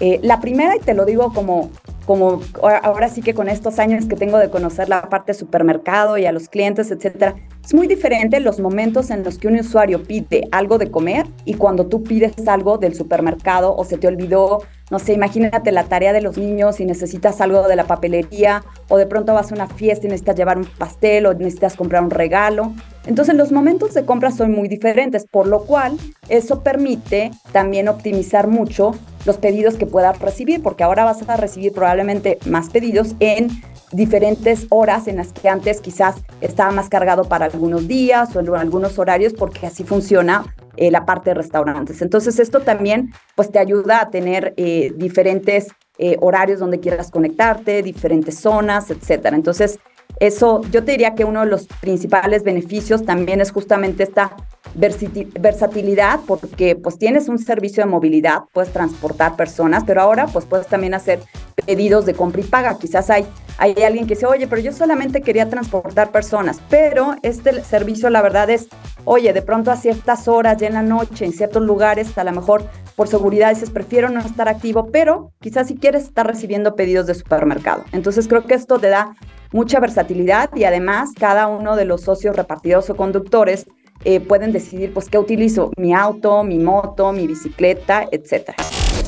Eh, 0.00 0.18
la 0.22 0.40
primera, 0.40 0.74
y 0.74 0.80
te 0.80 0.94
lo 0.94 1.04
digo 1.04 1.32
como, 1.32 1.70
como 2.06 2.40
ahora 2.82 3.08
sí 3.08 3.22
que 3.22 3.34
con 3.34 3.48
estos 3.48 3.78
años 3.78 4.06
que 4.06 4.16
tengo 4.16 4.38
de 4.38 4.50
conocer 4.50 4.88
la 4.88 5.08
parte 5.08 5.32
de 5.32 5.38
supermercado 5.38 6.18
y 6.18 6.26
a 6.26 6.32
los 6.32 6.48
clientes, 6.48 6.90
etcétera, 6.90 7.36
es 7.64 7.74
muy 7.74 7.86
diferente 7.86 8.40
los 8.40 8.58
momentos 8.58 9.10
en 9.10 9.22
los 9.22 9.38
que 9.38 9.46
un 9.46 9.58
usuario 9.58 10.02
pide 10.02 10.48
algo 10.50 10.78
de 10.78 10.90
comer 10.90 11.26
y 11.44 11.54
cuando 11.54 11.86
tú 11.86 12.02
pides 12.02 12.34
algo 12.48 12.76
del 12.76 12.94
supermercado 12.94 13.74
o 13.76 13.84
se 13.84 13.98
te 13.98 14.08
olvidó, 14.08 14.62
no 14.90 14.98
sé, 14.98 15.12
imagínate 15.12 15.70
la 15.70 15.84
tarea 15.84 16.12
de 16.12 16.20
los 16.20 16.36
niños 16.36 16.80
y 16.80 16.84
necesitas 16.84 17.40
algo 17.40 17.68
de 17.68 17.76
la 17.76 17.84
papelería 17.84 18.64
o 18.88 18.98
de 18.98 19.06
pronto 19.06 19.32
vas 19.32 19.52
a 19.52 19.54
una 19.54 19.68
fiesta 19.68 20.06
y 20.06 20.10
necesitas 20.10 20.36
llevar 20.36 20.58
un 20.58 20.64
pastel 20.64 21.26
o 21.26 21.34
necesitas 21.34 21.76
comprar 21.76 22.02
un 22.02 22.10
regalo. 22.10 22.72
Entonces 23.06 23.34
los 23.36 23.52
momentos 23.52 23.94
de 23.94 24.04
compra 24.04 24.32
son 24.32 24.52
muy 24.52 24.68
diferentes, 24.68 25.24
por 25.24 25.46
lo 25.46 25.62
cual 25.64 25.96
eso 26.28 26.62
permite 26.62 27.30
también 27.52 27.88
optimizar 27.88 28.48
mucho 28.48 28.92
los 29.24 29.38
pedidos 29.38 29.76
que 29.76 29.86
puedas 29.86 30.18
recibir, 30.18 30.62
porque 30.62 30.82
ahora 30.82 31.04
vas 31.04 31.28
a 31.28 31.36
recibir 31.36 31.72
probablemente 31.72 32.38
más 32.44 32.70
pedidos 32.70 33.14
en 33.20 33.48
diferentes 33.92 34.66
horas 34.70 35.06
en 35.06 35.16
las 35.16 35.32
que 35.32 35.48
antes 35.48 35.80
quizás 35.80 36.16
estaba 36.40 36.70
más 36.72 36.88
cargado 36.88 37.24
para 37.24 37.46
algunos 37.46 37.86
días 37.86 38.34
o 38.34 38.40
en 38.40 38.54
algunos 38.54 38.98
horarios, 38.98 39.32
porque 39.34 39.66
así 39.66 39.84
funciona 39.84 40.44
eh, 40.76 40.90
la 40.90 41.04
parte 41.04 41.30
de 41.30 41.34
restaurantes. 41.34 42.00
Entonces 42.02 42.38
esto 42.38 42.60
también 42.60 43.12
pues 43.36 43.50
te 43.50 43.58
ayuda 43.58 44.00
a 44.00 44.10
tener 44.10 44.54
eh, 44.56 44.92
diferentes 44.96 45.68
eh, 45.98 46.16
horarios 46.20 46.60
donde 46.60 46.80
quieras 46.80 47.10
conectarte, 47.10 47.82
diferentes 47.82 48.38
zonas, 48.38 48.90
etcétera. 48.90 49.36
Entonces 49.36 49.78
eso 50.18 50.60
yo 50.70 50.84
te 50.84 50.92
diría 50.92 51.14
que 51.14 51.24
uno 51.24 51.40
de 51.40 51.46
los 51.46 51.66
principales 51.66 52.42
beneficios 52.42 53.04
también 53.04 53.40
es 53.40 53.50
justamente 53.50 54.02
esta 54.02 54.36
versatilidad 54.74 56.20
porque 56.26 56.76
pues 56.76 56.98
tienes 56.98 57.28
un 57.28 57.38
servicio 57.38 57.82
de 57.82 57.90
movilidad, 57.90 58.44
puedes 58.52 58.72
transportar 58.72 59.36
personas, 59.36 59.84
pero 59.86 60.00
ahora 60.00 60.26
pues 60.26 60.46
puedes 60.46 60.66
también 60.66 60.94
hacer 60.94 61.20
pedidos 61.66 62.06
de 62.06 62.14
compra 62.14 62.40
y 62.40 62.44
paga. 62.44 62.78
Quizás 62.78 63.10
hay, 63.10 63.26
hay 63.62 63.80
alguien 63.84 64.08
que 64.08 64.14
dice, 64.16 64.26
oye, 64.26 64.48
pero 64.48 64.60
yo 64.60 64.72
solamente 64.72 65.22
quería 65.22 65.48
transportar 65.48 66.10
personas, 66.10 66.60
pero 66.68 67.14
este 67.22 67.62
servicio 67.62 68.10
la 68.10 68.20
verdad 68.20 68.50
es, 68.50 68.66
oye, 69.04 69.32
de 69.32 69.40
pronto 69.40 69.70
a 69.70 69.76
ciertas 69.76 70.26
horas, 70.26 70.56
ya 70.56 70.66
en 70.66 70.72
la 70.72 70.82
noche, 70.82 71.24
en 71.24 71.32
ciertos 71.32 71.62
lugares, 71.62 72.18
a 72.18 72.24
lo 72.24 72.32
mejor 72.32 72.64
por 72.96 73.06
seguridad 73.06 73.50
dices, 73.50 73.70
prefiero 73.70 74.08
no 74.08 74.18
estar 74.18 74.48
activo, 74.48 74.88
pero 74.90 75.30
quizás 75.40 75.68
si 75.68 75.76
quieres 75.76 76.02
estar 76.02 76.26
recibiendo 76.26 76.74
pedidos 76.74 77.06
de 77.06 77.14
supermercado. 77.14 77.84
Entonces 77.92 78.26
creo 78.26 78.48
que 78.48 78.54
esto 78.54 78.80
te 78.80 78.88
da 78.88 79.14
mucha 79.52 79.78
versatilidad 79.78 80.50
y 80.56 80.64
además 80.64 81.10
cada 81.16 81.46
uno 81.46 81.76
de 81.76 81.84
los 81.84 82.00
socios 82.00 82.34
repartidos 82.34 82.90
o 82.90 82.96
conductores 82.96 83.66
eh, 84.04 84.20
pueden 84.20 84.52
decidir 84.52 84.92
pues 84.92 85.08
qué 85.08 85.18
utilizo, 85.18 85.70
mi 85.76 85.94
auto, 85.94 86.42
mi 86.44 86.58
moto, 86.58 87.12
mi 87.12 87.26
bicicleta, 87.26 88.06
etcétera. 88.10 88.56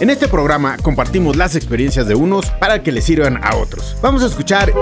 En 0.00 0.10
este 0.10 0.26
programa 0.28 0.76
compartimos 0.82 1.36
las 1.36 1.54
experiencias 1.54 2.08
de 2.08 2.14
unos 2.14 2.50
para 2.50 2.82
que 2.82 2.90
les 2.90 3.04
sirvan 3.04 3.38
a 3.44 3.56
otros. 3.56 3.96
Vamos 4.02 4.22
a 4.22 4.26
escuchar 4.26 4.72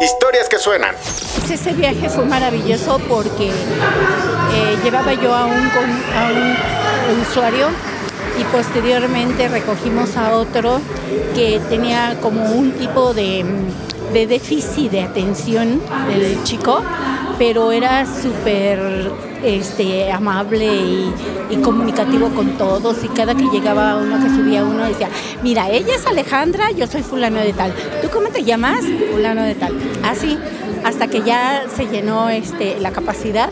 historias 0.00 0.48
que 0.48 0.58
suenan. 0.58 0.94
Ese 1.50 1.72
viaje 1.72 2.08
fue 2.08 2.24
maravilloso 2.24 3.00
porque 3.08 3.48
eh, 3.48 4.76
llevaba 4.82 5.14
yo 5.14 5.34
a 5.34 5.46
un, 5.46 5.52
a 5.54 7.12
un 7.12 7.20
usuario 7.20 7.68
y 8.40 8.44
posteriormente 8.44 9.48
recogimos 9.48 10.16
a 10.16 10.34
otro 10.34 10.80
que 11.34 11.60
tenía 11.68 12.16
como 12.20 12.44
un 12.52 12.72
tipo 12.72 13.14
de, 13.14 13.44
de 14.12 14.26
déficit 14.26 14.90
de 14.90 15.02
atención 15.02 15.80
del 16.08 16.42
chico 16.44 16.82
pero 17.38 17.72
era 17.72 18.06
súper 18.06 19.10
este, 19.44 20.10
amable 20.10 20.66
y, 21.50 21.56
comunicativo 21.62 22.30
con 22.30 22.58
todos 22.58 23.04
y 23.04 23.08
cada 23.08 23.34
que 23.34 23.44
llegaba 23.44 23.96
uno 23.96 24.22
que 24.22 24.28
subía 24.28 24.64
uno 24.64 24.84
decía, 24.84 25.08
mira, 25.42 25.70
ella 25.70 25.94
es 25.94 26.04
Alejandra, 26.04 26.72
yo 26.72 26.86
soy 26.88 27.02
fulano 27.02 27.38
de 27.38 27.52
tal, 27.52 27.72
¿tú 28.02 28.08
cómo 28.12 28.28
te 28.28 28.42
llamas? 28.42 28.80
Fulano 29.12 29.42
de 29.42 29.54
tal. 29.54 29.72
Así, 30.02 30.36
hasta 30.82 31.06
que 31.06 31.22
ya 31.22 31.64
se 31.74 31.86
llenó 31.86 32.28
este, 32.28 32.80
la 32.80 32.90
capacidad 32.90 33.50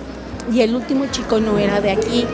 y 0.52 0.62
el 0.62 0.74
último 0.74 1.06
chico 1.12 1.38
no 1.38 1.58
era 1.58 1.80
de 1.80 1.92
aquí, 1.92 2.26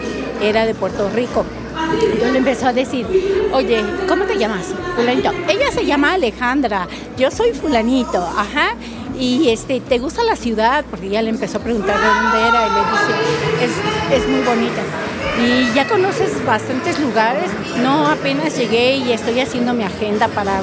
era 0.43 0.65
de 0.65 0.75
Puerto 0.75 1.11
Rico. 1.11 1.45
Entonces 1.93 2.33
le 2.33 2.38
empezó 2.38 2.67
a 2.67 2.73
decir, 2.73 3.07
oye, 3.53 3.83
¿cómo 4.09 4.25
te 4.25 4.37
llamas? 4.37 4.75
Fulanito. 4.97 5.31
Ella 5.49 5.71
se 5.71 5.85
llama 5.85 6.15
Alejandra, 6.15 6.88
yo 7.17 7.31
soy 7.31 7.53
fulanito, 7.53 8.19
ajá. 8.19 8.75
Y 9.18 9.48
este, 9.48 9.80
¿te 9.80 9.98
gusta 9.98 10.22
la 10.22 10.37
ciudad? 10.37 10.84
Porque 10.88 11.08
ya 11.08 11.22
le 11.22 11.30
empezó 11.30 11.58
a 11.58 11.60
preguntar 11.60 11.98
de 11.98 12.06
dónde 12.06 12.48
era 12.48 12.66
y 12.66 12.70
le 12.70 12.80
dice, 12.90 13.75
es, 14.12 14.22
es 14.22 14.28
muy 14.28 14.40
bonita. 14.42 14.82
Y 15.40 15.72
ya 15.75 15.87
conoces 15.87 16.44
bastantes 16.44 16.98
lugares. 17.00 17.50
No, 17.82 18.06
apenas 18.06 18.56
llegué 18.56 18.96
y 18.96 19.12
estoy 19.12 19.40
haciendo 19.40 19.72
mi 19.75 19.84
agenda 19.84 20.28
para 20.28 20.62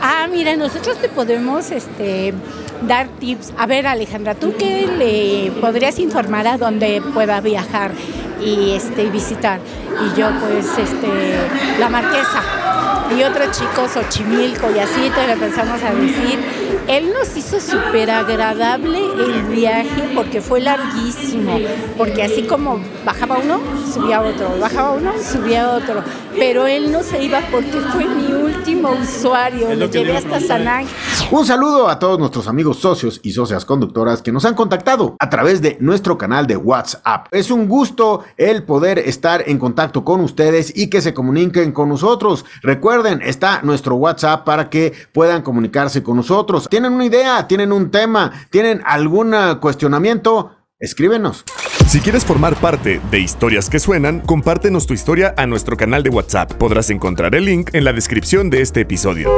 Ah, 0.00 0.26
mira, 0.30 0.56
nosotros 0.56 0.98
te 0.98 1.08
podemos 1.08 1.70
este, 1.70 2.34
dar 2.82 3.08
tips. 3.18 3.52
A 3.58 3.66
ver, 3.66 3.86
Alejandra, 3.86 4.34
¿tú 4.34 4.54
qué 4.58 4.86
le 4.86 5.60
podrías 5.60 5.98
informar 5.98 6.46
a 6.46 6.58
dónde 6.58 7.02
pueda 7.14 7.40
viajar 7.40 7.92
y 8.44 8.72
este, 8.72 9.08
visitar? 9.10 9.60
Y 10.00 10.18
yo, 10.18 10.28
pues, 10.40 10.66
este, 10.78 11.78
la 11.78 11.88
marquesa 11.88 12.42
y 13.14 13.22
otro 13.22 13.44
chico, 13.50 13.88
Xochimilco 13.88 14.70
y 14.74 14.78
así, 14.78 15.10
te 15.14 15.32
empezamos 15.32 15.82
a 15.82 15.94
decir. 15.94 16.38
Él 16.88 17.12
nos 17.12 17.36
hizo 17.36 17.58
súper 17.60 18.10
agradable 18.10 18.98
el 18.98 19.42
viaje 19.46 20.12
porque 20.14 20.40
fue 20.40 20.60
larguísimo, 20.60 21.58
porque 21.98 22.22
así 22.22 22.44
como 22.44 22.80
bajaba 23.04 23.38
uno, 23.42 23.60
subía 23.92 24.20
otro, 24.20 24.56
bajaba 24.60 24.92
uno, 24.92 25.12
subía 25.20 25.72
otro, 25.72 26.02
pero 26.36 26.66
él 26.66 26.92
no 26.92 27.02
se 27.02 27.24
iba 27.24 27.40
porque 27.50 27.80
fue 27.92 28.04
mi 28.04 28.32
último 28.32 28.90
usuario, 28.90 29.74
lo, 29.74 29.86
llevé 29.86 30.16
hasta 30.16 30.40
San 30.40 30.68
Ángel. 30.68 30.94
Un 31.32 31.44
saludo 31.44 31.88
a 31.88 31.98
todos 31.98 32.20
nuestros 32.20 32.46
amigos 32.46 32.78
socios 32.78 33.20
y 33.24 33.32
socias 33.32 33.64
conductoras 33.64 34.22
que 34.22 34.30
nos 34.30 34.44
han 34.44 34.54
contactado 34.54 35.16
a 35.18 35.28
través 35.28 35.60
de 35.60 35.76
nuestro 35.80 36.16
canal 36.16 36.46
de 36.46 36.56
WhatsApp. 36.56 37.26
Es 37.32 37.50
un 37.50 37.66
gusto 37.66 38.22
el 38.36 38.62
poder 38.62 39.00
estar 39.00 39.42
en 39.46 39.58
contacto 39.58 40.04
con 40.04 40.20
ustedes 40.20 40.72
y 40.76 40.88
que 40.88 41.00
se 41.00 41.14
comuniquen 41.14 41.72
con 41.72 41.88
nosotros. 41.88 42.44
Recuerden, 42.62 42.95
está 43.22 43.60
nuestro 43.62 43.96
WhatsApp 43.96 44.44
para 44.44 44.70
que 44.70 44.92
puedan 45.12 45.42
comunicarse 45.42 46.02
con 46.02 46.16
nosotros. 46.16 46.68
¿Tienen 46.68 46.92
una 46.92 47.04
idea? 47.04 47.46
¿Tienen 47.46 47.72
un 47.72 47.90
tema? 47.90 48.32
¿Tienen 48.50 48.82
algún 48.84 49.34
cuestionamiento? 49.60 50.52
Escríbenos. 50.78 51.44
Si 51.88 52.00
quieres 52.00 52.26
formar 52.26 52.54
parte 52.56 53.00
de 53.10 53.20
Historias 53.20 53.70
que 53.70 53.78
Suenan, 53.78 54.20
compártenos 54.20 54.86
tu 54.86 54.92
historia 54.92 55.32
a 55.38 55.46
nuestro 55.46 55.78
canal 55.78 56.02
de 56.02 56.10
WhatsApp. 56.10 56.52
Podrás 56.52 56.90
encontrar 56.90 57.34
el 57.34 57.46
link 57.46 57.70
en 57.72 57.84
la 57.84 57.94
descripción 57.94 58.50
de 58.50 58.60
este 58.60 58.82
episodio. 58.82 59.30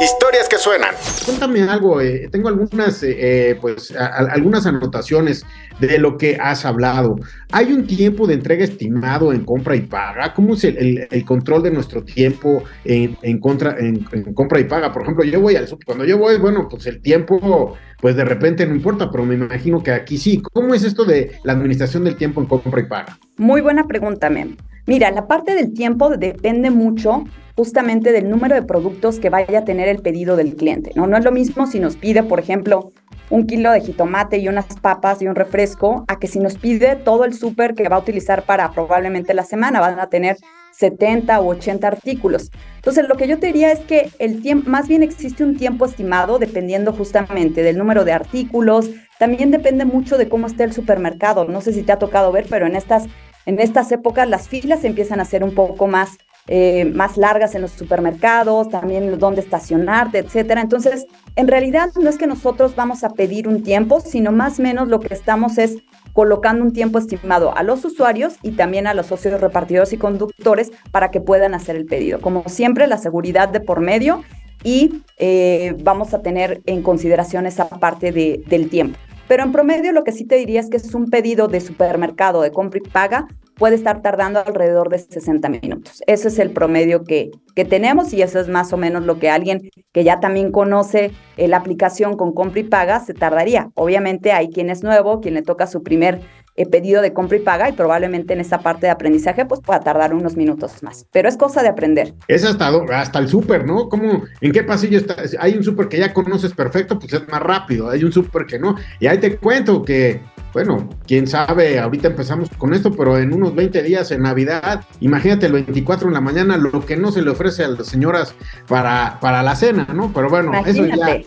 Historias 0.00 0.45
que 0.45 0.45
suenan. 0.66 0.94
Cuéntame 1.24 1.62
algo, 1.62 2.00
eh, 2.00 2.28
tengo 2.32 2.48
algunas, 2.48 3.00
eh, 3.04 3.14
eh, 3.18 3.58
pues, 3.60 3.94
algunas 3.96 4.66
anotaciones 4.66 5.46
de 5.78 5.96
lo 5.98 6.18
que 6.18 6.38
has 6.40 6.64
hablado. 6.64 7.16
¿Hay 7.52 7.72
un 7.72 7.86
tiempo 7.86 8.26
de 8.26 8.34
entrega 8.34 8.64
estimado 8.64 9.32
en 9.32 9.44
compra 9.44 9.76
y 9.76 9.82
paga? 9.82 10.34
¿Cómo 10.34 10.54
es 10.54 10.64
el, 10.64 11.24
control 11.24 11.62
de 11.62 11.70
nuestro 11.70 12.02
tiempo 12.02 12.64
en, 12.84 13.38
contra, 13.38 13.76
en, 13.78 14.02
compra 14.34 14.58
y 14.58 14.64
paga? 14.64 14.92
Por 14.92 15.02
ejemplo, 15.02 15.22
yo 15.22 15.40
voy 15.40 15.54
al 15.54 15.68
super, 15.68 15.86
cuando 15.86 16.04
yo 16.04 16.18
voy, 16.18 16.36
bueno, 16.38 16.66
pues 16.68 16.86
el 16.86 17.00
tiempo, 17.00 17.76
pues 18.00 18.16
de 18.16 18.24
repente 18.24 18.66
no 18.66 18.74
importa, 18.74 19.08
pero 19.08 19.24
me 19.24 19.36
imagino 19.36 19.84
que 19.84 19.92
aquí 19.92 20.18
sí. 20.18 20.42
¿Cómo 20.52 20.74
es 20.74 20.82
esto 20.82 21.04
de 21.04 21.38
la 21.44 21.52
administración 21.52 22.02
del 22.02 22.16
tiempo 22.16 22.40
en 22.40 22.48
compra 22.48 22.80
y 22.80 22.86
paga? 22.86 23.18
Muy 23.36 23.60
buena 23.60 23.86
pregunta, 23.86 24.30
Mem. 24.30 24.56
Mira, 24.86 25.10
la 25.10 25.26
parte 25.26 25.54
del 25.54 25.74
tiempo 25.74 26.10
depende 26.16 26.70
mucho 26.70 27.24
justamente 27.56 28.12
del 28.12 28.30
número 28.30 28.54
de 28.54 28.62
productos 28.62 29.18
que 29.18 29.30
vaya 29.30 29.60
a 29.60 29.64
tener 29.64 29.88
el 29.88 29.98
pedido 29.98 30.36
del 30.36 30.54
cliente. 30.54 30.92
No, 30.94 31.06
no 31.06 31.16
es 31.16 31.24
lo 31.24 31.32
mismo 31.32 31.66
si 31.66 31.80
nos 31.80 31.96
pide, 31.96 32.22
por 32.22 32.38
ejemplo, 32.38 32.92
un 33.30 33.46
kilo 33.46 33.72
de 33.72 33.80
jitomate 33.80 34.38
y 34.38 34.48
unas 34.48 34.66
papas 34.80 35.20
y 35.22 35.26
un 35.26 35.34
refresco, 35.34 36.04
a 36.06 36.18
que 36.18 36.28
si 36.28 36.38
nos 36.38 36.56
pide 36.56 36.96
todo 36.96 37.24
el 37.24 37.34
súper 37.34 37.74
que 37.74 37.88
va 37.88 37.96
a 37.96 38.00
utilizar 38.00 38.44
para 38.44 38.70
probablemente 38.70 39.34
la 39.34 39.44
semana, 39.44 39.80
van 39.80 39.98
a 39.98 40.08
tener 40.08 40.36
70 40.72 41.40
u 41.40 41.48
80 41.48 41.88
artículos. 41.88 42.50
Entonces, 42.76 43.08
lo 43.08 43.16
que 43.16 43.26
yo 43.26 43.38
te 43.38 43.46
diría 43.46 43.72
es 43.72 43.80
que 43.80 44.10
el 44.18 44.42
tiempo, 44.42 44.70
más 44.70 44.86
bien 44.86 45.02
existe 45.02 45.42
un 45.42 45.56
tiempo 45.56 45.86
estimado 45.86 46.38
dependiendo 46.38 46.92
justamente 46.92 47.62
del 47.62 47.78
número 47.78 48.04
de 48.04 48.12
artículos, 48.12 48.90
también 49.18 49.50
depende 49.50 49.86
mucho 49.86 50.18
de 50.18 50.28
cómo 50.28 50.46
esté 50.46 50.64
el 50.64 50.72
supermercado. 50.72 51.46
No 51.46 51.62
sé 51.62 51.72
si 51.72 51.82
te 51.82 51.92
ha 51.92 51.98
tocado 51.98 52.30
ver, 52.30 52.46
pero 52.48 52.66
en 52.66 52.76
estas, 52.76 53.06
en 53.46 53.58
estas 53.58 53.90
épocas 53.92 54.28
las 54.28 54.48
filas 54.48 54.84
empiezan 54.84 55.20
a 55.20 55.24
ser 55.24 55.42
un 55.42 55.54
poco 55.54 55.86
más 55.86 56.18
eh, 56.48 56.84
más 56.84 57.16
largas 57.16 57.56
en 57.56 57.62
los 57.62 57.72
supermercados, 57.72 58.68
también 58.68 59.18
dónde 59.18 59.40
estacionarte, 59.40 60.18
etcétera. 60.18 60.60
Entonces, 60.60 61.06
en 61.34 61.48
realidad 61.48 61.90
no 62.00 62.08
es 62.08 62.18
que 62.18 62.28
nosotros 62.28 62.76
vamos 62.76 63.02
a 63.02 63.10
pedir 63.10 63.48
un 63.48 63.64
tiempo, 63.64 63.98
sino 63.98 64.30
más 64.30 64.60
o 64.60 64.62
menos 64.62 64.86
lo 64.86 65.00
que 65.00 65.12
estamos 65.12 65.58
es 65.58 65.78
colocando 66.12 66.64
un 66.64 66.72
tiempo 66.72 67.00
estimado 67.00 67.56
a 67.56 67.64
los 67.64 67.84
usuarios 67.84 68.36
y 68.42 68.52
también 68.52 68.86
a 68.86 68.94
los 68.94 69.06
socios 69.06 69.40
repartidores 69.40 69.92
y 69.92 69.96
conductores 69.96 70.70
para 70.92 71.10
que 71.10 71.20
puedan 71.20 71.52
hacer 71.52 71.74
el 71.74 71.86
pedido. 71.86 72.20
Como 72.20 72.44
siempre, 72.48 72.86
la 72.86 72.98
seguridad 72.98 73.48
de 73.48 73.58
por 73.58 73.80
medio 73.80 74.22
y 74.62 75.02
eh, 75.18 75.74
vamos 75.82 76.14
a 76.14 76.22
tener 76.22 76.62
en 76.66 76.82
consideración 76.82 77.46
esa 77.46 77.68
parte 77.68 78.12
del 78.12 78.70
tiempo. 78.70 78.98
Pero 79.28 79.42
en 79.42 79.52
promedio 79.52 79.92
lo 79.92 80.04
que 80.04 80.12
sí 80.12 80.24
te 80.24 80.36
diría 80.36 80.60
es 80.60 80.70
que 80.70 80.76
es 80.76 80.94
un 80.94 81.10
pedido 81.10 81.48
de 81.48 81.60
supermercado 81.60 82.42
de 82.42 82.52
compra 82.52 82.80
y 82.82 82.88
paga 82.88 83.26
puede 83.56 83.74
estar 83.74 84.02
tardando 84.02 84.40
alrededor 84.40 84.90
de 84.90 84.98
60 84.98 85.48
minutos. 85.48 86.02
Ese 86.06 86.28
es 86.28 86.38
el 86.38 86.50
promedio 86.50 87.04
que, 87.04 87.30
que 87.54 87.64
tenemos 87.64 88.12
y 88.12 88.22
eso 88.22 88.38
es 88.38 88.48
más 88.48 88.72
o 88.72 88.76
menos 88.76 89.04
lo 89.04 89.18
que 89.18 89.30
alguien 89.30 89.70
que 89.92 90.04
ya 90.04 90.20
también 90.20 90.52
conoce 90.52 91.12
eh, 91.36 91.48
la 91.48 91.56
aplicación 91.56 92.16
con 92.16 92.32
compra 92.32 92.60
y 92.60 92.64
paga 92.64 93.00
se 93.00 93.14
tardaría. 93.14 93.70
Obviamente 93.74 94.32
hay 94.32 94.50
quien 94.50 94.68
es 94.70 94.82
nuevo, 94.82 95.20
quien 95.20 95.34
le 95.34 95.42
toca 95.42 95.66
su 95.66 95.82
primer 95.82 96.20
eh, 96.56 96.66
pedido 96.66 97.02
de 97.02 97.12
compra 97.12 97.36
y 97.36 97.40
paga 97.40 97.68
y 97.68 97.72
probablemente 97.72 98.32
en 98.32 98.40
esa 98.40 98.60
parte 98.60 98.86
de 98.86 98.90
aprendizaje 98.90 99.44
pues 99.44 99.60
pueda 99.60 99.80
tardar 99.80 100.14
unos 100.14 100.36
minutos 100.36 100.82
más. 100.82 101.06
Pero 101.12 101.28
es 101.28 101.36
cosa 101.36 101.62
de 101.62 101.68
aprender. 101.68 102.14
Es 102.28 102.44
hasta, 102.44 102.68
hasta 102.92 103.18
el 103.18 103.28
súper, 103.28 103.66
¿no? 103.66 103.88
¿Cómo, 103.88 104.24
¿En 104.40 104.52
qué 104.52 104.62
pasillo 104.62 104.98
está? 104.98 105.16
Hay 105.38 105.56
un 105.56 105.64
súper 105.64 105.88
que 105.88 105.98
ya 105.98 106.12
conoces 106.12 106.52
perfecto, 106.52 106.98
pues 106.98 107.12
es 107.12 107.28
más 107.28 107.42
rápido. 107.42 107.90
Hay 107.90 108.04
un 108.04 108.12
súper 108.12 108.46
que 108.46 108.58
no. 108.58 108.76
Y 109.00 109.06
ahí 109.06 109.18
te 109.18 109.36
cuento 109.36 109.82
que 109.82 110.20
bueno, 110.56 110.88
quién 111.06 111.26
sabe, 111.26 111.78
ahorita 111.78 112.08
empezamos 112.08 112.48
con 112.56 112.72
esto, 112.72 112.90
pero 112.90 113.18
en 113.18 113.34
unos 113.34 113.54
20 113.54 113.82
días 113.82 114.10
en 114.10 114.22
Navidad, 114.22 114.86
imagínate 115.00 115.44
el 115.44 115.52
24 115.52 116.08
en 116.08 116.14
la 116.14 116.22
mañana, 116.22 116.56
lo 116.56 116.86
que 116.86 116.96
no 116.96 117.12
se 117.12 117.20
le 117.20 117.28
ofrece 117.28 117.62
a 117.62 117.68
las 117.68 117.88
señoras 117.88 118.34
para, 118.66 119.18
para 119.20 119.42
la 119.42 119.54
cena, 119.54 119.86
¿no? 119.92 120.10
Pero 120.14 120.30
bueno, 120.30 120.52
eso 120.64 120.86
ya. 120.86 121.20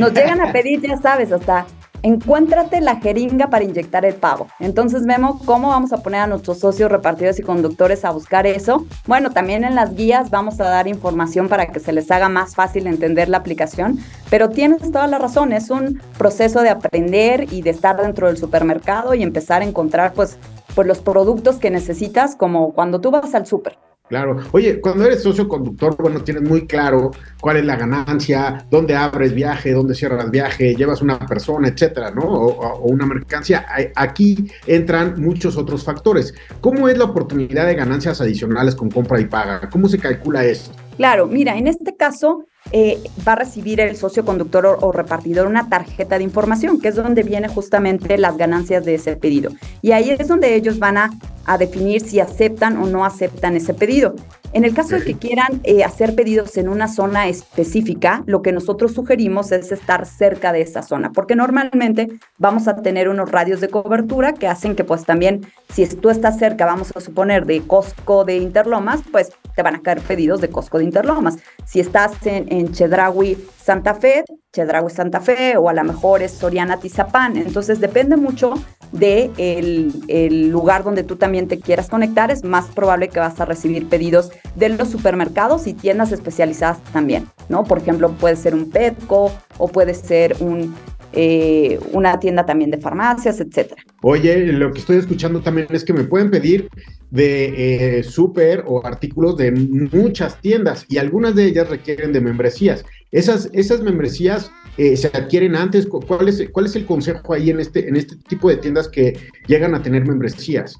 Nos 0.00 0.12
llegan 0.12 0.40
a 0.40 0.50
pedir, 0.52 0.80
ya 0.80 0.96
sabes, 0.96 1.30
hasta 1.30 1.66
encuéntrate 2.04 2.82
la 2.82 2.96
jeringa 2.96 3.48
para 3.48 3.64
inyectar 3.64 4.04
el 4.04 4.14
pavo. 4.14 4.46
Entonces 4.60 5.06
vemos 5.06 5.42
cómo 5.44 5.68
vamos 5.68 5.92
a 5.94 6.02
poner 6.02 6.20
a 6.20 6.26
nuestros 6.26 6.58
socios 6.58 6.92
repartidores 6.92 7.38
y 7.38 7.42
conductores 7.42 8.04
a 8.04 8.10
buscar 8.10 8.46
eso. 8.46 8.86
Bueno, 9.06 9.30
también 9.30 9.64
en 9.64 9.74
las 9.74 9.94
guías 9.96 10.30
vamos 10.30 10.60
a 10.60 10.64
dar 10.64 10.86
información 10.86 11.48
para 11.48 11.68
que 11.68 11.80
se 11.80 11.94
les 11.94 12.10
haga 12.10 12.28
más 12.28 12.54
fácil 12.54 12.86
entender 12.86 13.30
la 13.30 13.38
aplicación, 13.38 13.98
pero 14.28 14.50
tienes 14.50 14.92
toda 14.92 15.06
la 15.06 15.18
razón, 15.18 15.54
es 15.54 15.70
un 15.70 16.00
proceso 16.18 16.60
de 16.60 16.68
aprender 16.68 17.50
y 17.50 17.62
de 17.62 17.70
estar 17.70 17.96
dentro 17.96 18.26
del 18.26 18.36
supermercado 18.36 19.14
y 19.14 19.22
empezar 19.22 19.62
a 19.62 19.64
encontrar 19.64 20.12
pues, 20.12 20.36
pues 20.74 20.86
los 20.86 21.00
productos 21.00 21.56
que 21.56 21.70
necesitas 21.70 22.36
como 22.36 22.74
cuando 22.74 23.00
tú 23.00 23.10
vas 23.10 23.34
al 23.34 23.46
súper. 23.46 23.78
Claro. 24.08 24.36
Oye, 24.52 24.82
cuando 24.82 25.06
eres 25.06 25.22
socio 25.22 25.48
conductor, 25.48 25.96
bueno, 25.98 26.22
tienes 26.22 26.42
muy 26.42 26.66
claro 26.66 27.10
cuál 27.40 27.56
es 27.56 27.64
la 27.64 27.76
ganancia, 27.76 28.66
dónde 28.70 28.94
abres 28.94 29.32
viaje, 29.34 29.72
dónde 29.72 29.94
cierras 29.94 30.30
viaje, 30.30 30.74
llevas 30.74 31.00
una 31.00 31.18
persona, 31.18 31.68
etcétera, 31.68 32.10
¿no? 32.10 32.22
O, 32.22 32.80
una 32.86 33.06
mercancía. 33.06 33.64
Aquí 33.96 34.50
entran 34.66 35.20
muchos 35.22 35.56
otros 35.56 35.84
factores. 35.84 36.34
¿Cómo 36.60 36.88
es 36.90 36.98
la 36.98 37.04
oportunidad 37.04 37.66
de 37.66 37.76
ganancias 37.76 38.20
adicionales 38.20 38.74
con 38.74 38.90
compra 38.90 39.18
y 39.20 39.24
paga? 39.24 39.70
¿Cómo 39.70 39.88
se 39.88 39.98
calcula 39.98 40.44
esto? 40.44 40.70
Claro, 40.98 41.26
mira, 41.26 41.56
en 41.56 41.66
este 41.66 41.96
caso 41.96 42.44
eh, 42.72 43.02
va 43.26 43.32
a 43.32 43.36
recibir 43.36 43.80
el 43.80 43.96
socio 43.96 44.24
conductor 44.24 44.78
o, 44.80 44.92
repartidor 44.92 45.46
una 45.46 45.68
tarjeta 45.68 46.18
de 46.18 46.24
información, 46.24 46.80
que 46.80 46.88
es 46.88 46.96
donde 46.96 47.22
viene 47.22 47.48
justamente 47.48 48.18
las 48.18 48.36
ganancias 48.36 48.84
de 48.84 48.94
ese 48.94 49.16
pedido. 49.16 49.52
Y 49.82 49.92
ahí 49.92 50.10
es 50.10 50.28
donde 50.28 50.54
ellos 50.54 50.78
van 50.78 50.98
a 50.98 51.10
a 51.46 51.58
definir 51.58 52.00
si 52.00 52.20
aceptan 52.20 52.76
o 52.76 52.86
no 52.86 53.04
aceptan 53.04 53.56
ese 53.56 53.74
pedido. 53.74 54.14
En 54.52 54.64
el 54.64 54.72
caso 54.72 54.96
de 54.96 55.04
que 55.04 55.14
quieran 55.14 55.60
eh, 55.64 55.82
hacer 55.82 56.14
pedidos 56.14 56.56
en 56.56 56.68
una 56.68 56.86
zona 56.86 57.26
específica, 57.26 58.22
lo 58.26 58.40
que 58.40 58.52
nosotros 58.52 58.94
sugerimos 58.94 59.50
es 59.50 59.72
estar 59.72 60.06
cerca 60.06 60.52
de 60.52 60.60
esa 60.60 60.82
zona, 60.82 61.10
porque 61.10 61.34
normalmente 61.34 62.08
vamos 62.38 62.68
a 62.68 62.76
tener 62.76 63.08
unos 63.08 63.32
radios 63.32 63.60
de 63.60 63.68
cobertura 63.68 64.32
que 64.32 64.46
hacen 64.46 64.76
que 64.76 64.84
pues 64.84 65.04
también, 65.04 65.44
si 65.72 65.84
tú 65.86 66.08
estás 66.08 66.38
cerca, 66.38 66.66
vamos 66.66 66.92
a 66.94 67.00
suponer, 67.00 67.46
de 67.46 67.62
Costco 67.62 68.24
de 68.24 68.36
Interlomas, 68.36 69.00
pues 69.10 69.30
te 69.56 69.62
van 69.62 69.74
a 69.74 69.82
caer 69.82 70.00
pedidos 70.00 70.40
de 70.40 70.48
Costco 70.48 70.78
de 70.78 70.84
Interlomas. 70.84 71.38
Si 71.64 71.80
estás 71.80 72.12
en, 72.24 72.46
en 72.58 72.72
Chedraui 72.72 73.36
Santa 73.60 73.94
Fe, 73.94 74.24
Chedraui 74.52 74.90
Santa 74.90 75.20
Fe, 75.20 75.56
o 75.56 75.68
a 75.68 75.72
lo 75.72 75.84
mejor 75.84 76.22
es 76.22 76.32
Soriana 76.32 76.78
Tizapán. 76.78 77.36
Entonces 77.36 77.80
depende 77.80 78.16
mucho 78.16 78.54
de 78.92 79.30
el, 79.38 80.50
lugar 80.50 80.84
donde 80.84 81.02
tú 81.02 81.16
también 81.16 81.48
te 81.48 81.58
quieras 81.58 81.88
conectar, 81.88 82.30
es 82.30 82.44
más 82.44 82.66
probable 82.66 83.08
que 83.08 83.18
vas 83.18 83.40
a 83.40 83.44
recibir 83.44 83.88
pedidos 83.88 84.30
de 84.54 84.68
los 84.68 84.88
supermercados 84.88 85.66
y 85.66 85.74
tiendas 85.74 86.12
especializadas 86.12 86.78
también, 86.92 87.26
¿no? 87.48 87.64
Por 87.64 87.78
ejemplo, 87.78 88.12
puede 88.12 88.36
ser 88.36 88.54
un 88.54 88.70
Petco 88.70 89.32
o 89.58 89.68
puede 89.68 89.94
ser 89.94 90.36
un, 90.40 90.74
eh, 91.14 91.78
una 91.92 92.18
tienda 92.18 92.44
también 92.44 92.70
de 92.70 92.78
farmacias, 92.78 93.40
etcétera. 93.40 93.82
Oye, 94.02 94.46
lo 94.52 94.72
que 94.72 94.80
estoy 94.80 94.96
escuchando 94.96 95.40
también 95.40 95.66
es 95.70 95.84
que 95.84 95.92
me 95.92 96.04
pueden 96.04 96.30
pedir 96.30 96.68
de 97.10 97.98
eh, 97.98 98.02
súper 98.02 98.64
o 98.66 98.84
artículos 98.84 99.36
de 99.36 99.52
muchas 99.52 100.40
tiendas 100.40 100.84
y 100.88 100.98
algunas 100.98 101.34
de 101.34 101.46
ellas 101.46 101.68
requieren 101.68 102.12
de 102.12 102.20
membresías. 102.20 102.84
Esas, 103.12 103.48
esas 103.52 103.80
membresías 103.80 104.50
eh, 104.76 104.96
se 104.96 105.06
adquieren 105.08 105.54
antes? 105.54 105.86
¿Cuál 105.86 106.28
es, 106.28 106.42
¿Cuál 106.50 106.66
es 106.66 106.74
el 106.76 106.84
consejo 106.84 107.32
ahí 107.32 107.50
en 107.50 107.60
este, 107.60 107.88
en 107.88 107.96
este 107.96 108.16
tipo 108.16 108.48
de 108.48 108.56
tiendas 108.56 108.88
que 108.88 109.18
llegan 109.46 109.74
a 109.74 109.82
tener 109.82 110.06
membresías? 110.06 110.76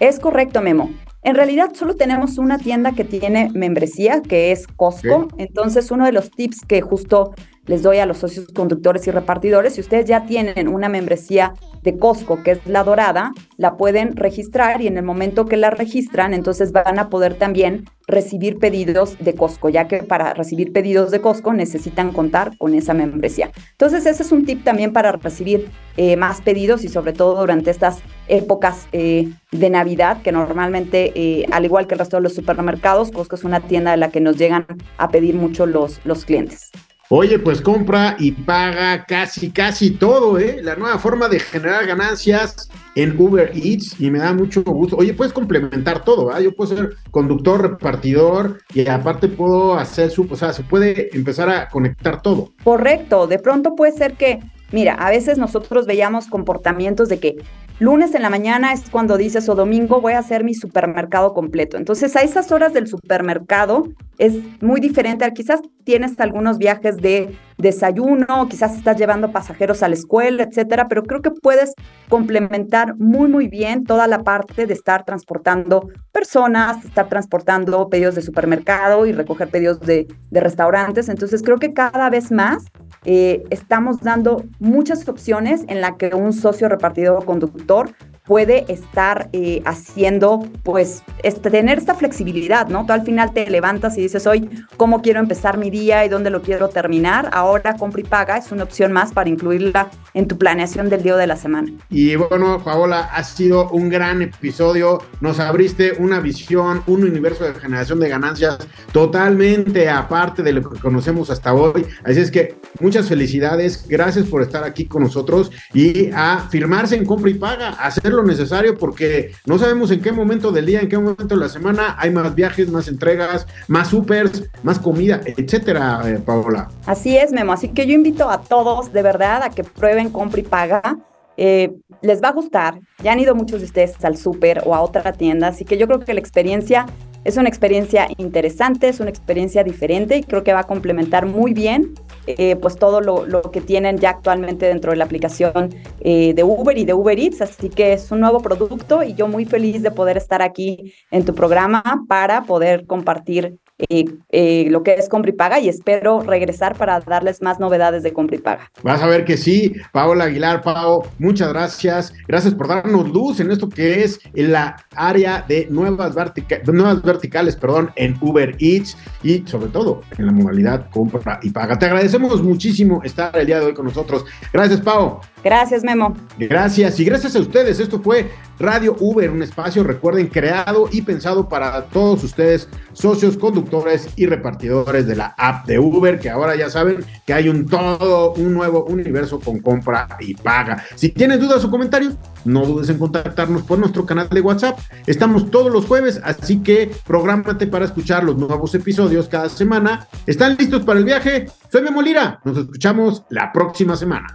Es 0.00 0.18
correcto, 0.18 0.60
Memo. 0.60 0.90
En 1.22 1.34
realidad 1.34 1.72
solo 1.74 1.94
tenemos 1.94 2.38
una 2.38 2.58
tienda 2.58 2.92
que 2.92 3.04
tiene 3.04 3.50
membresía, 3.52 4.22
que 4.22 4.52
es 4.52 4.66
Costco. 4.66 5.28
Entonces, 5.36 5.90
uno 5.90 6.06
de 6.06 6.12
los 6.12 6.30
tips 6.30 6.60
que 6.66 6.80
justo 6.80 7.34
les 7.68 7.82
doy 7.82 7.98
a 7.98 8.06
los 8.06 8.18
socios 8.18 8.48
conductores 8.48 9.06
y 9.06 9.12
repartidores, 9.12 9.74
si 9.74 9.80
ustedes 9.80 10.06
ya 10.06 10.26
tienen 10.26 10.66
una 10.66 10.88
membresía 10.88 11.54
de 11.82 11.96
Costco, 11.96 12.42
que 12.42 12.52
es 12.52 12.66
la 12.66 12.82
dorada, 12.82 13.32
la 13.56 13.76
pueden 13.76 14.16
registrar 14.16 14.80
y 14.82 14.88
en 14.88 14.96
el 14.96 15.04
momento 15.04 15.46
que 15.46 15.56
la 15.56 15.70
registran, 15.70 16.34
entonces 16.34 16.72
van 16.72 16.98
a 16.98 17.08
poder 17.08 17.34
también 17.34 17.84
recibir 18.06 18.58
pedidos 18.58 19.16
de 19.20 19.34
Costco, 19.34 19.68
ya 19.68 19.86
que 19.86 20.02
para 20.02 20.32
recibir 20.32 20.72
pedidos 20.72 21.10
de 21.10 21.20
Costco 21.20 21.52
necesitan 21.52 22.12
contar 22.12 22.56
con 22.56 22.74
esa 22.74 22.94
membresía. 22.94 23.50
Entonces 23.72 24.06
ese 24.06 24.22
es 24.22 24.32
un 24.32 24.46
tip 24.46 24.64
también 24.64 24.92
para 24.92 25.12
recibir 25.12 25.70
eh, 25.96 26.16
más 26.16 26.40
pedidos 26.40 26.84
y 26.84 26.88
sobre 26.88 27.12
todo 27.12 27.38
durante 27.38 27.70
estas 27.70 27.98
épocas 28.28 28.88
eh, 28.92 29.28
de 29.52 29.70
Navidad, 29.70 30.22
que 30.22 30.32
normalmente, 30.32 31.12
eh, 31.14 31.46
al 31.52 31.64
igual 31.66 31.86
que 31.86 31.94
el 31.94 31.98
resto 31.98 32.16
de 32.16 32.22
los 32.22 32.34
supermercados, 32.34 33.10
Costco 33.10 33.36
es 33.36 33.44
una 33.44 33.60
tienda 33.60 33.90
de 33.90 33.98
la 33.98 34.10
que 34.10 34.20
nos 34.20 34.36
llegan 34.36 34.66
a 34.96 35.10
pedir 35.10 35.34
mucho 35.34 35.66
los, 35.66 36.00
los 36.04 36.24
clientes. 36.24 36.70
Oye, 37.10 37.38
pues 37.38 37.62
compra 37.62 38.16
y 38.18 38.32
paga 38.32 39.06
casi, 39.06 39.50
casi 39.50 39.92
todo, 39.92 40.38
¿eh? 40.38 40.60
La 40.62 40.76
nueva 40.76 40.98
forma 40.98 41.26
de 41.26 41.40
generar 41.40 41.86
ganancias 41.86 42.68
en 42.94 43.18
Uber 43.18 43.50
Eats 43.54 43.98
y 43.98 44.10
me 44.10 44.18
da 44.18 44.34
mucho 44.34 44.62
gusto. 44.62 44.94
Oye, 44.96 45.14
puedes 45.14 45.32
complementar 45.32 46.04
todo, 46.04 46.26
¿verdad? 46.26 46.42
Yo 46.42 46.54
puedo 46.54 46.76
ser 46.76 46.96
conductor, 47.10 47.62
repartidor 47.62 48.58
y 48.74 48.86
aparte 48.88 49.28
puedo 49.28 49.78
hacer 49.78 50.10
su, 50.10 50.28
o 50.30 50.36
sea, 50.36 50.52
se 50.52 50.64
puede 50.64 51.08
empezar 51.16 51.48
a 51.48 51.70
conectar 51.70 52.20
todo. 52.20 52.52
Correcto, 52.62 53.26
de 53.26 53.38
pronto 53.38 53.74
puede 53.74 53.92
ser 53.92 54.12
que, 54.12 54.40
mira, 54.70 54.92
a 54.92 55.08
veces 55.08 55.38
nosotros 55.38 55.86
veíamos 55.86 56.26
comportamientos 56.26 57.08
de 57.08 57.20
que 57.20 57.36
Lunes 57.80 58.12
en 58.16 58.22
la 58.22 58.30
mañana 58.30 58.72
es 58.72 58.90
cuando 58.90 59.16
dices 59.16 59.48
o 59.48 59.54
domingo 59.54 60.00
voy 60.00 60.14
a 60.14 60.18
hacer 60.18 60.42
mi 60.42 60.52
supermercado 60.52 61.32
completo. 61.32 61.76
Entonces 61.76 62.16
a 62.16 62.22
esas 62.22 62.50
horas 62.50 62.72
del 62.72 62.88
supermercado 62.88 63.84
es 64.18 64.34
muy 64.60 64.80
diferente. 64.80 65.32
Quizás 65.32 65.60
tienes 65.88 66.20
algunos 66.20 66.58
viajes 66.58 66.98
de 66.98 67.34
desayuno, 67.56 68.46
quizás 68.50 68.76
estás 68.76 68.98
llevando 68.98 69.32
pasajeros 69.32 69.82
a 69.82 69.88
la 69.88 69.94
escuela, 69.94 70.42
etcétera, 70.42 70.86
pero 70.86 71.02
creo 71.02 71.22
que 71.22 71.30
puedes 71.30 71.72
complementar 72.10 72.94
muy, 72.98 73.26
muy 73.26 73.48
bien 73.48 73.84
toda 73.84 74.06
la 74.06 74.22
parte 74.22 74.66
de 74.66 74.74
estar 74.74 75.06
transportando 75.06 75.88
personas, 76.12 76.84
estar 76.84 77.08
transportando 77.08 77.88
pedidos 77.88 78.16
de 78.16 78.20
supermercado 78.20 79.06
y 79.06 79.12
recoger 79.12 79.48
pedidos 79.48 79.80
de, 79.80 80.06
restaurantes. 80.30 81.08
Entonces 81.08 81.42
creo 81.42 81.56
que 81.56 81.72
cada 81.72 82.10
vez 82.10 82.30
más 82.30 82.66
eh, 83.06 83.42
estamos 83.48 84.00
dando 84.00 84.44
muchas 84.58 85.08
opciones 85.08 85.64
en 85.68 85.80
la 85.80 85.96
que 85.96 86.14
un 86.14 86.34
socio 86.34 86.68
repartidor 86.68 87.16
o 87.16 87.24
conductor 87.24 87.92
puede 88.28 88.70
estar 88.70 89.30
eh, 89.32 89.62
haciendo, 89.64 90.46
pues, 90.62 91.02
este, 91.22 91.50
tener 91.50 91.78
esta 91.78 91.94
flexibilidad, 91.94 92.68
¿no? 92.68 92.84
Tú 92.84 92.92
al 92.92 93.02
final 93.02 93.32
te 93.32 93.48
levantas 93.50 93.96
y 93.96 94.02
dices, 94.02 94.26
hoy, 94.26 94.50
¿cómo 94.76 95.00
quiero 95.00 95.18
empezar 95.18 95.56
mi 95.56 95.70
día 95.70 96.04
y 96.04 96.10
dónde 96.10 96.28
lo 96.28 96.42
quiero 96.42 96.68
terminar? 96.68 97.30
Ahora 97.32 97.74
compra 97.76 98.02
y 98.02 98.04
paga 98.04 98.36
es 98.36 98.52
una 98.52 98.64
opción 98.64 98.92
más 98.92 99.14
para 99.14 99.30
incluirla 99.30 99.88
en 100.14 100.28
tu 100.28 100.38
planeación 100.38 100.88
del 100.88 101.02
día 101.02 101.16
de 101.16 101.26
la 101.26 101.36
semana. 101.36 101.72
Y 101.90 102.16
bueno, 102.16 102.62
Paola, 102.64 103.10
ha 103.12 103.22
sido 103.24 103.68
un 103.70 103.88
gran 103.88 104.22
episodio. 104.22 105.02
Nos 105.20 105.40
abriste 105.40 105.94
una 105.98 106.20
visión, 106.20 106.82
un 106.86 107.04
universo 107.04 107.44
de 107.44 107.54
generación 107.54 108.00
de 108.00 108.08
ganancias 108.08 108.58
totalmente 108.92 109.88
aparte 109.88 110.42
de 110.42 110.52
lo 110.52 110.68
que 110.68 110.78
conocemos 110.80 111.30
hasta 111.30 111.52
hoy. 111.54 111.86
Así 112.04 112.20
es 112.20 112.30
que 112.30 112.56
muchas 112.80 113.08
felicidades. 113.08 113.86
Gracias 113.88 114.26
por 114.26 114.42
estar 114.42 114.64
aquí 114.64 114.86
con 114.86 115.02
nosotros 115.02 115.50
y 115.72 116.10
a 116.12 116.46
firmarse 116.50 116.96
en 116.96 117.04
compra 117.04 117.30
y 117.30 117.34
paga, 117.34 117.70
hacerlo 117.70 118.22
necesario 118.22 118.76
porque 118.76 119.32
no 119.46 119.58
sabemos 119.58 119.90
en 119.90 120.00
qué 120.00 120.12
momento 120.12 120.52
del 120.52 120.66
día, 120.66 120.80
en 120.80 120.88
qué 120.88 120.98
momento 120.98 121.34
de 121.34 121.36
la 121.36 121.48
semana 121.48 121.96
hay 121.98 122.10
más 122.10 122.34
viajes, 122.34 122.70
más 122.70 122.88
entregas, 122.88 123.46
más 123.66 123.88
supers, 123.88 124.44
más 124.62 124.78
comida, 124.78 125.20
etcétera, 125.24 126.02
eh, 126.06 126.18
Paola. 126.24 126.68
Así 126.86 127.16
es, 127.16 127.32
Memo. 127.32 127.52
Así 127.52 127.68
que 127.68 127.86
yo 127.86 127.94
invito 127.94 128.30
a 128.30 128.40
todos, 128.42 128.92
de 128.92 129.02
verdad, 129.02 129.42
a 129.42 129.50
que 129.50 129.64
prueben 129.64 129.97
compra 130.10 130.40
y 130.40 130.44
paga. 130.44 130.98
Eh, 131.36 131.72
les 132.02 132.22
va 132.22 132.28
a 132.28 132.32
gustar. 132.32 132.80
Ya 133.02 133.12
han 133.12 133.20
ido 133.20 133.34
muchos 133.34 133.60
de 133.60 133.66
ustedes 133.66 134.04
al 134.04 134.16
súper 134.16 134.62
o 134.66 134.74
a 134.74 134.80
otra 134.80 135.12
tienda, 135.12 135.48
así 135.48 135.64
que 135.64 135.78
yo 135.78 135.86
creo 135.86 136.00
que 136.00 136.14
la 136.14 136.20
experiencia 136.20 136.86
es 137.24 137.36
una 137.36 137.48
experiencia 137.48 138.08
interesante, 138.16 138.88
es 138.88 139.00
una 139.00 139.10
experiencia 139.10 139.62
diferente 139.62 140.16
y 140.16 140.22
creo 140.22 140.42
que 140.44 140.52
va 140.52 140.60
a 140.60 140.66
complementar 140.66 141.26
muy 141.26 141.52
bien 141.52 141.94
eh, 142.26 142.56
pues 142.56 142.76
todo 142.76 143.00
lo, 143.00 143.42
que 143.50 143.60
tienen 143.60 143.98
ya 143.98 144.10
actualmente 144.10 144.66
dentro 144.66 144.92
de 144.92 144.96
la 144.96 145.04
aplicación 145.04 145.74
eh, 146.00 146.32
de 146.34 146.44
Uber 146.44 146.76
y 146.76 146.84
de 146.84 146.94
Uber 146.94 147.18
Eats. 147.18 147.40
Así 147.42 147.68
que 147.68 147.92
es 147.92 148.10
un 148.10 148.20
nuevo 148.20 148.40
producto 148.40 149.02
y 149.02 149.14
yo 149.14 149.28
muy 149.28 149.44
feliz 149.44 149.82
de 149.82 149.90
poder 149.90 150.16
estar 150.16 150.42
aquí 150.42 150.94
en 151.10 151.24
tu 151.24 151.34
programa 151.34 151.82
para 152.08 152.42
poder 152.44 152.86
compartir 152.86 153.58
eh, 153.78 154.66
lo 154.70 154.82
que 154.82 154.94
es 154.94 155.08
compra 155.08 155.30
y 155.30 155.34
paga 155.34 155.60
y 155.60 155.68
espero 155.68 156.20
regresar 156.20 156.76
para 156.76 156.98
darles 157.00 157.40
más 157.42 157.60
novedades 157.60 158.02
de 158.02 158.12
compra 158.12 158.36
y 158.36 158.40
paga. 158.40 158.70
Vas 158.82 159.02
a 159.02 159.06
ver 159.06 159.24
que 159.24 159.36
sí, 159.36 159.72
Paola 159.92 160.24
Aguilar, 160.24 160.62
Pao, 160.62 161.04
muchas 161.18 161.50
gracias. 161.50 162.12
Gracias 162.26 162.54
por 162.54 162.68
darnos 162.68 163.08
luz 163.08 163.40
en 163.40 163.50
esto 163.50 163.68
que 163.68 164.02
es 164.02 164.20
en 164.34 164.52
la 164.52 164.76
área 164.96 165.44
de 165.46 165.66
nuevas, 165.70 166.14
verticales 166.14 167.56
perdón, 167.56 167.90
en 167.96 168.16
Uber 168.20 168.56
Eats 168.58 168.96
y 169.22 169.44
sobre 169.46 169.68
todo 169.68 170.02
en 170.16 170.26
la 170.26 170.32
modalidad 170.32 170.90
compra 170.90 171.38
y 171.42 171.50
paga. 171.50 171.78
Te 171.78 171.86
agradecemos 171.86 172.42
muchísimo 172.42 173.00
estar 173.04 173.36
el 173.36 173.46
día 173.46 173.60
de 173.60 173.66
hoy 173.66 173.74
con 173.74 173.86
nosotros. 173.86 174.24
Gracias, 174.52 174.80
Pao. 174.80 175.20
Gracias, 175.44 175.84
Memo. 175.84 176.16
Gracias 176.38 176.98
y 177.00 177.04
gracias 177.04 177.36
a 177.36 177.40
ustedes. 177.40 177.80
Esto 177.80 178.00
fue 178.00 178.30
Radio 178.58 178.96
Uber, 178.98 179.30
un 179.30 179.42
espacio, 179.42 179.84
recuerden, 179.84 180.26
creado 180.26 180.88
y 180.90 181.02
pensado 181.02 181.48
para 181.48 181.84
todos 181.84 182.24
ustedes, 182.24 182.68
socios, 182.92 183.36
conductores 183.36 184.08
y 184.16 184.26
repartidores 184.26 185.06
de 185.06 185.16
la 185.16 185.34
app 185.38 185.66
de 185.66 185.78
Uber, 185.78 186.18
que 186.18 186.28
ahora 186.28 186.56
ya 186.56 186.68
saben 186.68 187.04
que 187.24 187.32
hay 187.32 187.48
un 187.48 187.66
todo, 187.66 188.32
un 188.34 188.52
nuevo 188.52 188.84
universo 188.84 189.38
con 189.38 189.60
compra 189.60 190.08
y 190.20 190.34
paga. 190.34 190.84
Si 190.96 191.10
tienes 191.10 191.40
dudas 191.40 191.64
o 191.64 191.70
comentarios, 191.70 192.14
no 192.44 192.66
dudes 192.66 192.88
en 192.88 192.98
contactarnos 192.98 193.62
por 193.62 193.78
nuestro 193.78 194.04
canal 194.04 194.28
de 194.28 194.40
WhatsApp. 194.40 194.78
Estamos 195.06 195.50
todos 195.50 195.72
los 195.72 195.86
jueves, 195.86 196.20
así 196.24 196.58
que 196.62 196.90
prográmate 197.06 197.66
para 197.66 197.84
escuchar 197.84 198.24
los 198.24 198.36
nuevos 198.36 198.74
episodios 198.74 199.28
cada 199.28 199.48
semana. 199.48 200.08
¿Están 200.26 200.56
listos 200.58 200.82
para 200.82 200.98
el 200.98 201.04
viaje? 201.04 201.46
Soy 201.70 201.82
Memo 201.82 202.02
Lira. 202.02 202.40
Nos 202.44 202.58
escuchamos 202.58 203.22
la 203.30 203.52
próxima 203.52 203.96
semana. 203.96 204.34